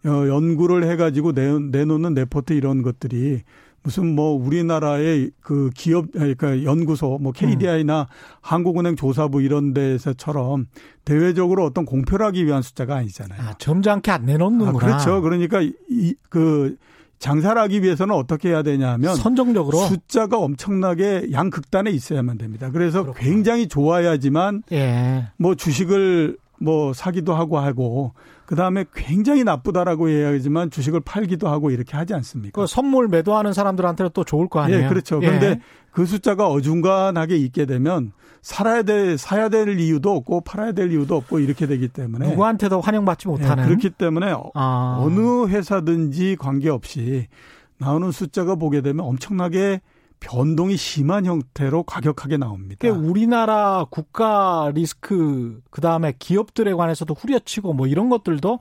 [0.04, 3.42] 연구를 해가지고 내, 내놓는 레포트 이런 것들이
[3.82, 8.06] 무슨 뭐 우리나라의 그 기업 그러니까 연구소 뭐 KDI나
[8.40, 10.66] 한국은행 조사부 이런 데서처럼
[11.04, 13.40] 대외적으로 어떤 공표를 하기 위한 숫자가 아니잖아요.
[13.40, 14.70] 아, 점잖게 안 내놓는구나.
[14.70, 15.20] 아, 그렇죠.
[15.22, 16.76] 그러니까 이 그
[17.18, 19.78] 장사를 하기 위해서는 어떻게 해야 되냐면 선정적으로.
[19.78, 22.70] 숫자가 엄청나게 양극단에 있어야만 됩니다.
[22.70, 23.24] 그래서 그렇구나.
[23.24, 25.28] 굉장히 좋아야지만 예.
[25.36, 28.12] 뭐 주식을 뭐 사기도 하고 하고
[28.48, 32.58] 그 다음에 굉장히 나쁘다라고 해야지만 주식을 팔기도 하고 이렇게 하지 않습니까?
[32.58, 34.84] 그 선물 매도하는 사람들한테는 또 좋을 거 아니에요.
[34.84, 35.20] 예, 그렇죠.
[35.22, 35.26] 예.
[35.26, 41.14] 그런데 그 숫자가 어중간하게 있게 되면 살아야 될 사야 될 이유도 없고 팔아야 될 이유도
[41.14, 44.98] 없고 이렇게 되기 때문에 누구한테도 환영받지 예, 못하는 그렇기 때문에 아.
[44.98, 47.26] 어느 회사든지 관계없이
[47.76, 49.82] 나오는 숫자가 보게 되면 엄청나게
[50.20, 52.78] 변동이 심한 형태로 과격하게 나옵니다.
[52.80, 58.58] 그 우리나라 국가 리스크 그다음에 기업들에 관해서도 후려치고 뭐 이런 것들도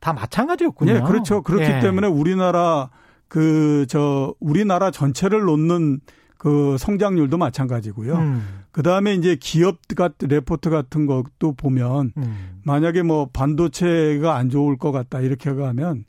[0.00, 0.92] 다 마찬가지였군요.
[0.92, 1.42] 예, 그렇죠.
[1.42, 1.80] 그렇기 예.
[1.80, 2.90] 때문에 우리나라
[3.28, 6.00] 그 저 우리나라 전체를 놓는
[6.36, 8.14] 그 성장률도 마찬가지고요.
[8.14, 12.60] 음, 그 다음에 이제 기업 같은 레포트 같은 것도 보면 음.
[12.64, 16.04] 만약에 뭐 반도체가 안 좋을 것 같다 이렇게 가면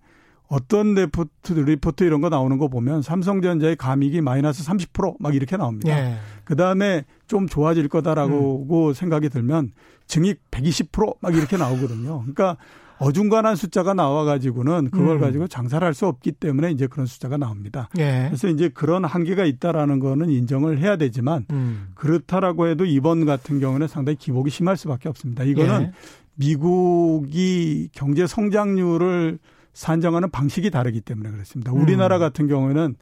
[0.51, 5.97] 어떤 레포트 리포트 이런 거 나오는 거 보면 삼성전자의 감익이 마이너스 30%막 이렇게 나옵니다.
[5.97, 6.17] 예.
[6.43, 8.93] 그 다음에 좀 좋아질 거다라고 음.
[8.93, 9.71] 생각이 들면
[10.07, 12.19] 증익 120%막 이렇게 나오거든요.
[12.19, 12.57] 그러니까
[12.97, 15.21] 어중간한 숫자가 나와가지고는 그걸 음.
[15.21, 17.87] 가지고 장사를 할 수 없기 때문에 이제 그런 숫자가 나옵니다.
[17.97, 18.25] 예.
[18.27, 21.87] 그래서 이제 그런 한계가 있다라는 거는 인정을 해야 되지만 음.
[21.95, 25.45] 그렇다라고 해도 이번 같은 경우는 상당히 기복이 심할 수밖에 없습니다.
[25.45, 25.91] 이거는 예.
[26.35, 29.39] 미국이 경제 성장률을
[29.73, 31.71] 산정하는 방식이 다르기 때문에 그렇습니다.
[31.71, 32.19] 우리나라 음.
[32.19, 32.95] 같은 경우에는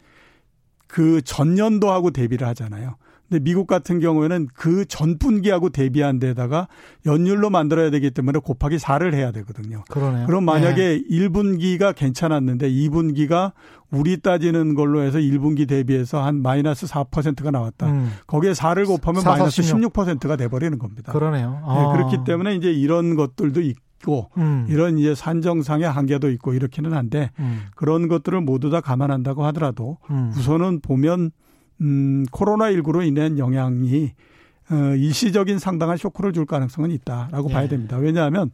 [0.88, 2.96] 그 전년도하고 대비를 하잖아요.
[3.30, 6.68] 근데 미국 같은 경우에는 그 전분기하고 대비한 데다가
[7.06, 9.84] 연율로 만들어야 되기 때문에 곱하기 4를 해야 되거든요.
[9.88, 10.26] 그러네요.
[10.26, 11.04] 그럼 만약에 네.
[11.08, 13.52] 1분기가 괜찮았는데 2분기가
[13.92, 17.92] 우리 따지는 걸로 해서 1분기 대비해서 한 마이너스 4%가 나왔다.
[17.92, 18.12] 음.
[18.26, 19.94] 거기에 4를 곱하면 4, 마이너스 16.
[19.94, 21.12] 16%가 돼버리는 겁니다.
[21.12, 21.62] 그러네요.
[21.64, 21.76] 아.
[21.76, 23.89] 네, 그렇기 때문에 이제 이런 것들도 있고
[24.38, 24.66] 음.
[24.70, 27.64] 이런 이제 산정상의 한계도 있고 이렇기는 한데 음.
[27.76, 30.32] 그런 것들을 모두 다 감안한다고 하더라도 음.
[30.38, 31.32] 우선은 보면
[31.82, 34.14] 음, 코로나19로 인한 영향이
[34.72, 37.54] 어, 일시적인 상당한 쇼크를 줄 가능성은 있다라고 예.
[37.54, 37.98] 봐야 됩니다.
[37.98, 38.52] 왜냐하면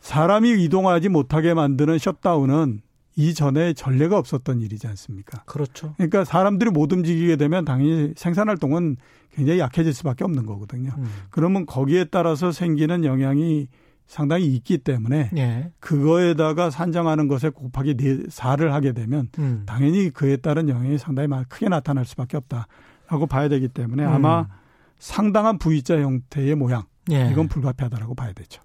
[0.00, 2.80] 사람이 이동하지 못하게 만드는 셧다운은
[3.16, 5.42] 이전에 전례가 없었던 일이지 않습니까?
[5.44, 5.92] 그렇죠.
[5.96, 8.96] 그러니까 사람들이 못 움직이게 되면 당연히 생산 활동은
[9.34, 10.92] 굉장히 약해질 수밖에 없는 거거든요.
[10.96, 11.06] 음.
[11.30, 13.68] 그러면 거기에 따라서 생기는 영향이
[14.08, 15.70] 상당히 있기 때문에 예.
[15.80, 19.64] 그거에다가 산정하는 것에 곱하기 4를 하게 되면 음.
[19.66, 24.08] 당연히 그에 따른 영향이 상당히 크게 나타날 수밖에 없다라고 봐야 되기 때문에 음.
[24.08, 24.48] 아마
[24.98, 27.28] 상당한 V자 형태의 모양 예.
[27.30, 28.62] 이건 불가피하다라고 봐야 되죠.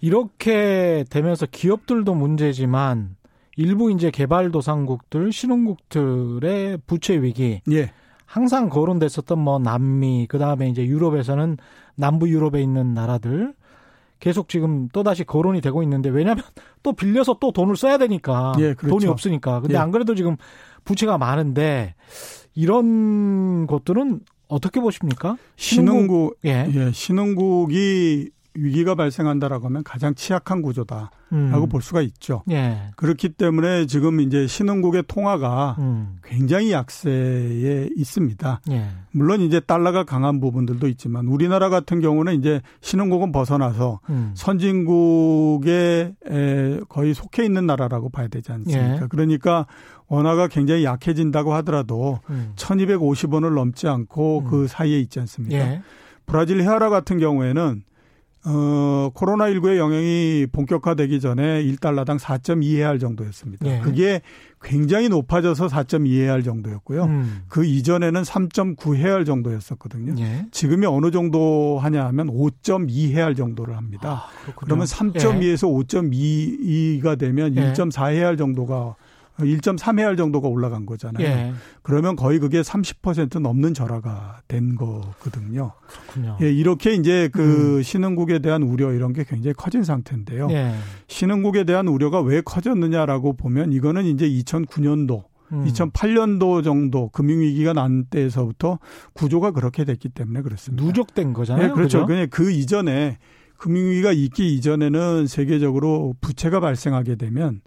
[0.00, 3.16] 이렇게 되면서 기업들도 문제지만
[3.56, 7.90] 일부 이제 개발도상국들 신흥국들의 부채 위기 예.
[8.24, 11.56] 항상 거론됐었던 뭐 남미 그 다음에 이제 유럽에서는
[11.96, 13.52] 남부 유럽에 있는 나라들
[14.20, 16.44] 계속 지금 또다시 거론이 되고 있는데 왜냐하면
[16.82, 18.88] 또 빌려서 또 돈을 써야 되니까 예, 그렇죠.
[18.88, 19.78] 돈이 없으니까 근데 예.
[19.78, 20.36] 안 그래도 지금
[20.84, 21.94] 부채가 많은데
[22.54, 25.36] 이런 것들은 어떻게 보십니까?
[25.56, 26.70] 신흥국, 예.
[26.72, 31.68] 예, 신흥국이 위기가 발생한다라고 하면 가장 취약한 구조다라고 음.
[31.68, 32.42] 볼 수가 있죠.
[32.50, 32.90] 예.
[32.96, 36.18] 그렇기 때문에 지금 이제 신흥국의 통화가 음.
[36.24, 38.60] 굉장히 약세에 있습니다.
[38.70, 38.88] 예.
[39.12, 44.32] 물론 이제 달러가 강한 부분들도 있지만 우리나라 같은 경우는 이제 신흥국은 벗어나서 음.
[44.34, 46.14] 선진국에
[46.88, 49.02] 거의 속해 있는 나라라고 봐야 되지 않습니까?
[49.02, 49.06] 예.
[49.08, 49.66] 그러니까
[50.08, 52.52] 원화가 굉장히 약해진다고 하더라도 음.
[52.56, 54.66] 1250원을 넘지 않고 그 음.
[54.66, 55.56] 사이에 있지 않습니까?
[55.56, 55.82] 예.
[56.26, 57.82] 브라질 헤아라 같은 경우에는
[58.48, 63.66] 어, 코로나19의 영향이 본격화되기 전에 1달러당 4.2해알 정도였습니다.
[63.66, 63.80] 예.
[63.80, 64.20] 그게
[64.62, 67.04] 굉장히 높아져서 4.2해알 정도였고요.
[67.04, 67.42] 음.
[67.48, 70.14] 그 이전에는 3.9해알 정도였었거든요.
[70.22, 70.46] 예.
[70.52, 74.26] 지금이 어느 정도 하냐 하면 5.2해알 정도를 합니다.
[74.26, 76.00] 아, 그러면 3.2에서 예.
[76.00, 78.94] 5.2가 되면 1.4해알 정도가
[79.38, 81.26] 1.3회알 정도가 올라간 거잖아요.
[81.26, 81.52] 예.
[81.82, 85.72] 그러면 거의 그게 30% 넘는 절하가 된 거거든요.
[85.86, 86.38] 그렇군요.
[86.40, 87.82] 예, 이렇게 이제 그 음.
[87.82, 90.48] 신흥국에 대한 우려 이런 게 굉장히 커진 상태인데요.
[90.50, 90.74] 예.
[91.08, 95.64] 신흥국에 대한 우려가 왜 커졌느냐라고 보면 이거는 이제 2009년도 음.
[95.66, 98.78] 2008년도 정도 금융위기가 난 때에서부터
[99.12, 100.84] 구조가 그렇게 됐기 때문에 그렇습니다.
[100.84, 101.68] 누적된 거잖아요.
[101.68, 102.06] 네, 그렇죠.
[102.06, 102.26] 그죠?
[102.30, 103.18] 그 이전에
[103.58, 107.60] 금융위기가 있기 이전에는 세계적으로 부채가 발생하게 되면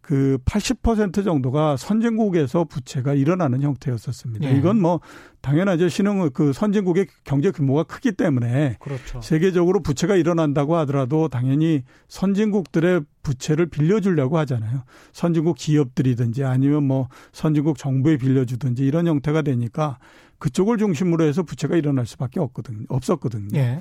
[0.00, 4.50] 그 80% 정도가 선진국에서 부채가 일어나는 형태였었습니다.
[4.50, 4.56] 예.
[4.56, 5.00] 이건 뭐
[5.40, 5.88] 당연하죠.
[5.88, 9.20] 신흥 그 선진국의 경제 규모가 크기 때문에 그렇죠.
[9.20, 14.82] 세계적으로 부채가 일어난다고 하더라도 당연히 선진국들의 부채를 빌려주려고 하잖아요.
[15.12, 19.98] 선진국 기업들이든지 아니면 뭐 선진국 정부에 빌려주든지 이런 형태가 되니까
[20.38, 22.86] 그쪽을 중심으로 해서 부채가 일어날 수밖에 없거든요.
[22.88, 23.56] 없었거든요.
[23.58, 23.80] 예.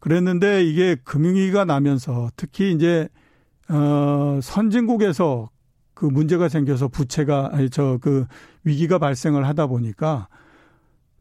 [0.00, 3.08] 그랬는데 이게 금융위기가 나면서 특히 이제
[3.68, 5.48] 어 선진국에서
[6.00, 8.24] 그 문제가 생겨서 부채가 아니 저그
[8.64, 10.28] 위기가 발생을 하다 보니까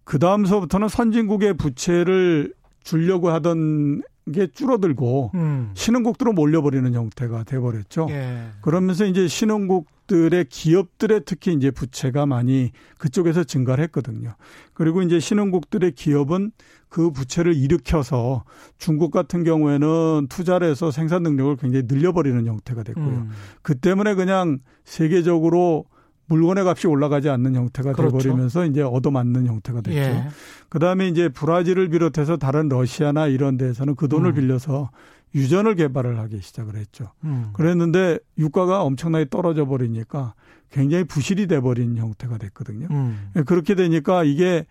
[0.06, 2.54] 그 다음서부터는 선진국의 부채를
[2.86, 4.04] 주려고 하던
[4.34, 5.72] 게 줄어들고 음.
[5.74, 8.08] 신흥국들로 몰려버리는 형태가 돼버렸죠.
[8.12, 8.52] 예.
[8.62, 14.36] 그러면서 이제 신흥국들의 기업들의 특히 이제 부채가 많이 그쪽에서 증가를 했거든요.
[14.74, 16.52] 그리고 이제 신흥국들의 기업은
[16.90, 18.44] 그 부채를 일으켜서
[18.78, 23.06] 중국 같은 경우에는 투자를 해서 생산 능력을 굉장히 늘려버리는 형태가 됐고요.
[23.06, 23.30] 음.
[23.62, 25.86] 그 때문에 그냥 세계적으로
[26.26, 28.18] 물건의 값이 올라가지 않는 형태가 그렇죠.
[28.18, 29.98] 돼버리면서 이제 얻어맞는 형태가 됐죠.
[29.98, 30.28] 예.
[30.70, 34.36] 그다음에 이제 브라질을 비롯해서 다른 러시아나 이런 데에서는 그 돈을 음.
[34.36, 34.92] 빌려서
[35.36, 37.12] 유전을 개발을 하기 시작을 했죠.
[37.24, 37.50] 음.
[37.54, 40.34] 그랬는데 유가가 엄청나게 떨어져 버리니까
[40.72, 42.88] 굉장히 부실이 돼버린 형태가 됐거든요.
[42.92, 43.32] 음.
[43.36, 44.66] 예, 그렇게 되니까 이게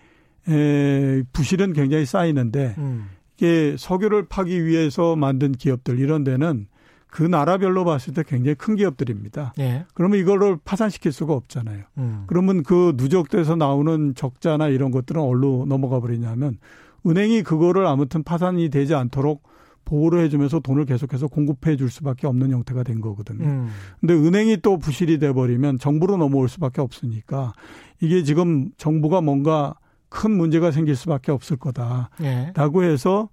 [0.49, 3.07] 에, 부실은 굉장히 쌓이는데 음.
[3.36, 6.66] 이게 석유를 파기 위해서 만든 기업들 이런 데는
[7.07, 9.55] 그 나라별로 봤을 때 굉장히 큰 기업들입니다.
[9.59, 9.86] 예.
[9.94, 11.84] 그러면 이거를 파산시킬 수가 없잖아요.
[11.99, 12.24] 음.
[12.26, 16.59] 그러면 그 누적돼서 나오는 적자나 이런 것들은 어디로 넘어가 버리냐면
[17.07, 19.42] 은행이 그거를 아무튼 파산이 되지 않도록
[19.86, 23.44] 보호를 해주면서 돈을 계속해서 공급해 줄 수밖에 없는 형태가 된 거거든요.
[23.46, 23.68] 음.
[24.01, 27.55] 근데 은행이 또 부실이 돼 버리면 정부로 넘어올 수밖에 없으니까
[28.01, 29.74] 이게 지금 정부가 뭔가
[30.09, 32.88] 큰 문제가 생길 수밖에 없을 거다라고 예.
[32.88, 33.28] 해서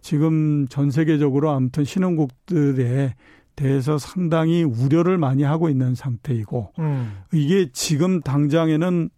[0.00, 3.14] 지금 전 세계적으로 아무튼 신흥국들에
[3.56, 7.12] 대해서 상당히 우려를 많이 하고 있는 상태이고 음.
[7.32, 9.10] 이게 지금 당장에는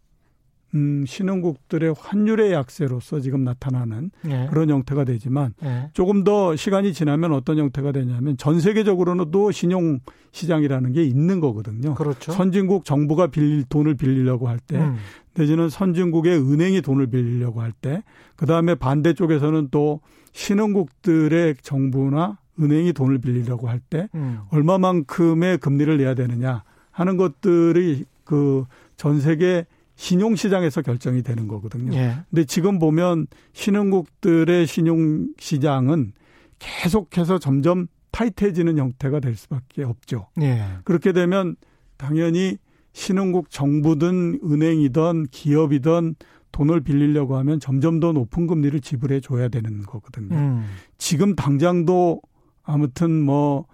[0.74, 4.46] 음, 신흥국들의 환율의 약세로서 지금 나타나는 예.
[4.48, 5.90] 그런 형태가 되지만 예.
[5.92, 10.00] 조금 더 시간이 지나면 어떤 형태가 되냐면 전 세계적으로는 또 신용
[10.30, 11.94] 시장이라는 게 있는 거거든요.
[11.94, 12.32] 그렇죠.
[12.32, 14.96] 선진국 정부가 빌릴 돈을 빌리려고 할 때, 음.
[15.34, 18.02] 내지는 선진국의 은행이 돈을 빌리려고 할 때,
[18.36, 20.00] 그 다음에 반대쪽에서는 또
[20.32, 24.40] 신흥국들의 정부나 은행이 돈을 빌리려고 할때 음.
[24.50, 28.64] 얼마만큼의 금리를 내야 되느냐 하는 것들이 그
[29.02, 31.94] 전 세계 신용 시장에서 결정이 되는 거거든요.
[31.94, 32.16] 예.
[32.30, 36.12] 근데 지금 보면 신흥국들의 신용 시장은
[36.58, 40.28] 계속해서 점점 타이트해지는 형태가 될 수밖에 없죠.
[40.40, 40.62] 예.
[40.84, 41.56] 그렇게 되면
[41.96, 42.58] 당연히
[42.92, 46.14] 신흥국 정부든 은행이든 기업이든
[46.52, 50.36] 돈을 빌리려고 하면 점점 더 높은 금리를 지불해 줘야 되는 거거든요.
[50.36, 50.66] 음.
[50.98, 52.20] 지금 당장도
[52.62, 53.66] 아무튼 뭐,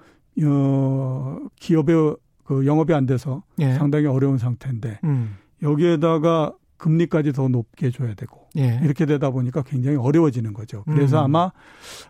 [0.45, 3.75] 어, 기업의 그 영업이 안 돼서 예.
[3.75, 5.37] 상당히 어려운 상태인데 음.
[5.63, 8.81] 여기에다가 금리까지 더 높게 줘야 되고 예.
[8.83, 10.85] 이렇게 되다 보니까 굉장히 어려워지는 거죠.
[10.85, 11.25] 그래서 음.
[11.25, 11.53] 아마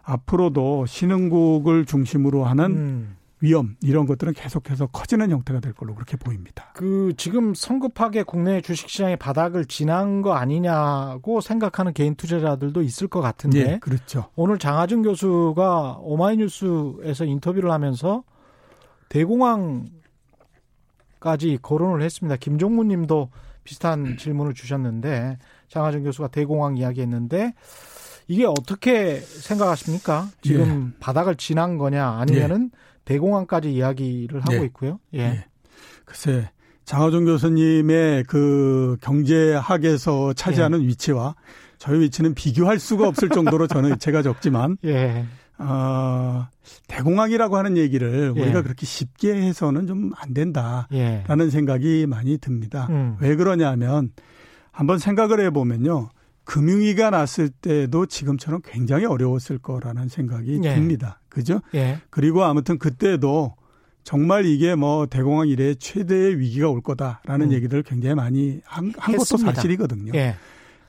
[0.03, 3.17] 앞으로도 신흥국을 중심으로 하는 음.
[3.41, 6.73] 위험 이런 것들은 계속해서 커지는 형태가 될 걸로 그렇게 보입니다.
[6.75, 13.59] 그 지금 성급하게 국내 주식시장의 바닥을 지난 거 아니냐고 생각하는 개인 투자자들도 있을 것 같은데
[13.61, 14.27] 예, 그렇죠.
[14.35, 18.25] 오늘 장하준 교수가 오마이뉴스에서 인터뷰를 하면서
[19.09, 19.87] 대공황
[21.21, 22.37] 까지 거론을 했습니다.
[22.37, 23.31] 김종문 님도
[23.65, 25.39] 비슷한 질문을 주셨는데
[25.69, 27.55] 장하준 교수가 대공황 이야기했는데
[28.27, 30.29] 이게 어떻게 생각하십니까?
[30.43, 32.71] 지금 바닥을 지난 거냐 아니면은
[33.05, 34.65] 대공황까지 이야기를 하고 예.
[34.67, 35.01] 있고요.
[35.15, 35.19] 예.
[35.19, 35.45] 예.
[36.05, 36.51] 글쎄
[36.85, 41.35] 장하종 교수님의 그 경제학에서 차지하는 위치와
[41.79, 45.25] 저희 위치는 비교할 수가 없을 정도로 저는 제가 적지만 예.
[45.59, 46.47] 어,
[46.87, 48.41] 대공황이라고 하는 얘기를 예.
[48.41, 51.51] 우리가 그렇게 쉽게 해서는 좀 안 된다라는 예.
[51.51, 52.87] 생각이 많이 듭니다.
[52.91, 53.17] 음.
[53.21, 54.11] 왜 그러냐면
[54.71, 56.11] 한번 생각을 해보면요.
[56.45, 60.75] 금융위기가 났을 때도 지금처럼 굉장히 어려웠을 거라는 생각이 예.
[60.75, 61.21] 듭니다.
[61.29, 61.61] 그죠?
[61.75, 61.99] 예.
[62.11, 63.55] 그리고 아무튼 그때도
[64.05, 67.53] 정말 이게 뭐 대공황 이래 최대의 위기가 올 거다라는 음.
[67.53, 69.37] 얘기들을 굉장히 많이 한, 한 것도.
[69.37, 70.13] 사실이거든요.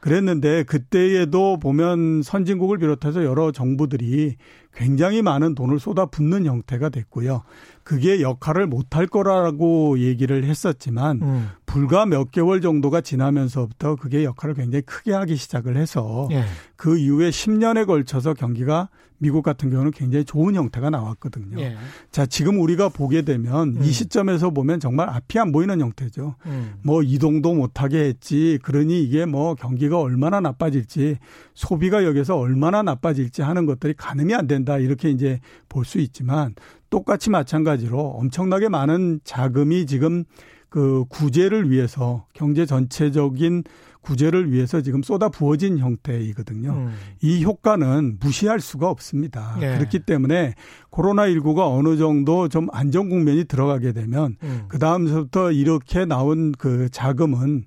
[0.05, 0.09] 예.
[0.09, 4.35] 그랬는데 그때에도 보면 선진국을 비롯해서 여러 정부들이
[4.73, 7.43] 굉장히 많은 돈을 쏟아붓는 형태가 됐고요.
[7.89, 11.49] 그게 역할을 못할 거라고 얘기를 했었지만 음.
[11.65, 16.43] 불과 몇 개월 정도가 지나면서부터 그게 역할을 굉장히 크게 하기 시작을 해서 예.
[16.75, 18.89] 그 이후에 10년에 걸쳐서 경기가
[19.21, 21.59] 미국 같은 경우는 굉장히 좋은 형태가 나왔거든요.
[21.59, 21.75] 예.
[22.11, 23.83] 자, 지금 우리가 보게 되면 음.
[23.83, 26.35] 이 시점에서 보면 정말 앞이 안 보이는 형태죠.
[26.45, 26.75] 음.
[26.83, 28.59] 뭐 이동도 못하게 했지.
[28.61, 31.17] 그러니 이게 뭐 경기가 얼마나 나빠질지
[31.53, 34.77] 소비가 여기서 얼마나 나빠질지 하는 것들이 가늠이 안 된다.
[34.77, 36.53] 이렇게 이제 볼 수 있지만
[36.89, 40.23] 똑같이 마찬가지로 엄청나게 많은 자금이 지금
[40.69, 43.63] 그 구제를 위해서 경제 전체적인
[44.01, 46.71] 구제를 위해서 지금 쏟아 부어진 형태이거든요.
[46.71, 46.95] 음.
[47.21, 49.57] 이 효과는 무시할 수가 없습니다.
[49.61, 49.77] 예.
[49.77, 50.55] 그렇기 때문에
[50.91, 54.63] 코로나19가 어느 정도 좀 안정 국면이 들어가게 되면 음.
[54.67, 57.65] 그 다음부터 이렇게 나온 그 자금은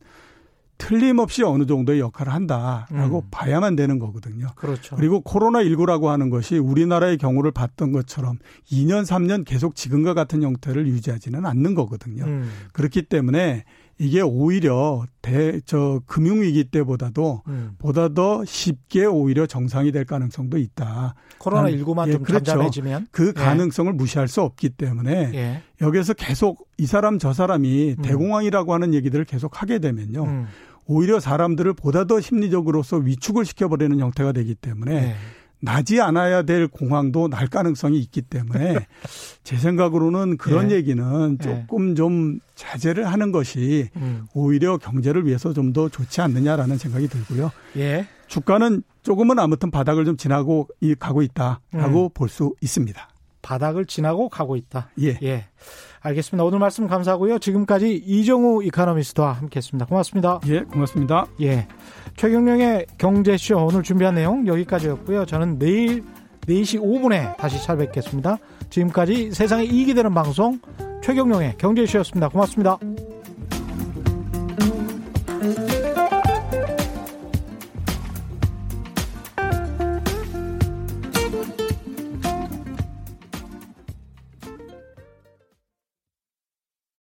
[0.82, 3.28] 틀림없이 어느 정도의 역할을 한다라고 음.
[3.30, 4.48] 봐야만 되는 거거든요.
[4.56, 4.96] 그렇죠.
[4.96, 11.46] 그리고 코로나19라고 하는 것이 우리나라의 경우를 봤던 것처럼 2년, 3년 계속 지금과 같은 형태를 유지하지는
[11.46, 12.24] 않는 거거든요.
[12.24, 12.50] 음.
[12.72, 13.62] 그렇기 때문에
[13.98, 17.76] 이게 오히려 대, 저, 금융위기 때보다도 음.
[17.78, 21.14] 보다 더 쉽게 오히려 정상이 될 가능성도 있다.
[21.38, 22.44] 코로나 19만 예, 좀 그렇죠.
[22.44, 23.32] 잠잠해지면 그 예.
[23.32, 25.62] 가능성을 무시할 수 없기 때문에 예.
[25.80, 28.02] 여기서 계속 이 사람 저 사람이 음.
[28.02, 30.46] 대공황이라고 하는 얘기들을 계속 하게 되면요.
[30.86, 30.94] 음.
[30.94, 35.14] 오히려 사람들을 보다 더 심리적으로서 위축을 시켜버리는 형태가 되기 때문에 예.
[35.64, 38.84] 나지 않아야 될 공황도 날 가능성이 있기 때문에
[39.44, 40.74] 제 생각으로는 그런 예.
[40.76, 41.42] 얘기는 예.
[41.44, 44.26] 조금 좀 자제를 하는 것이 음.
[44.34, 47.52] 오히려 경제를 위해서 좀 더 좋지 않느냐라는 생각이 들고요.
[47.76, 48.06] 예.
[48.26, 52.08] 주가는 조금은 아무튼 바닥을 좀 지나고 이- 가고 있다라고 음.
[52.12, 53.08] 볼수 있습니다.
[53.40, 54.90] 바닥을 지나고 가고 있다.
[55.00, 55.16] 예.
[55.22, 55.46] 예.
[56.02, 56.44] 알겠습니다.
[56.44, 57.38] 오늘 말씀 감사하고요.
[57.38, 59.86] 지금까지 이정우 이카노미스트와 함께했습니다.
[59.86, 60.40] 고맙습니다.
[60.48, 61.26] 예, 고맙습니다.
[61.40, 61.68] 예.
[62.16, 65.26] 최경령의 경제쇼 오늘 준비한 내용 여기까지였고요.
[65.26, 66.04] 저는 내일
[66.46, 68.38] 4시 5분에 다시 찾아뵙겠습니다.
[68.68, 70.58] 지금까지 세상에 이익이 되는 방송
[71.02, 72.28] 최경령의 경제쇼였습니다.
[72.28, 72.78] 고맙습니다.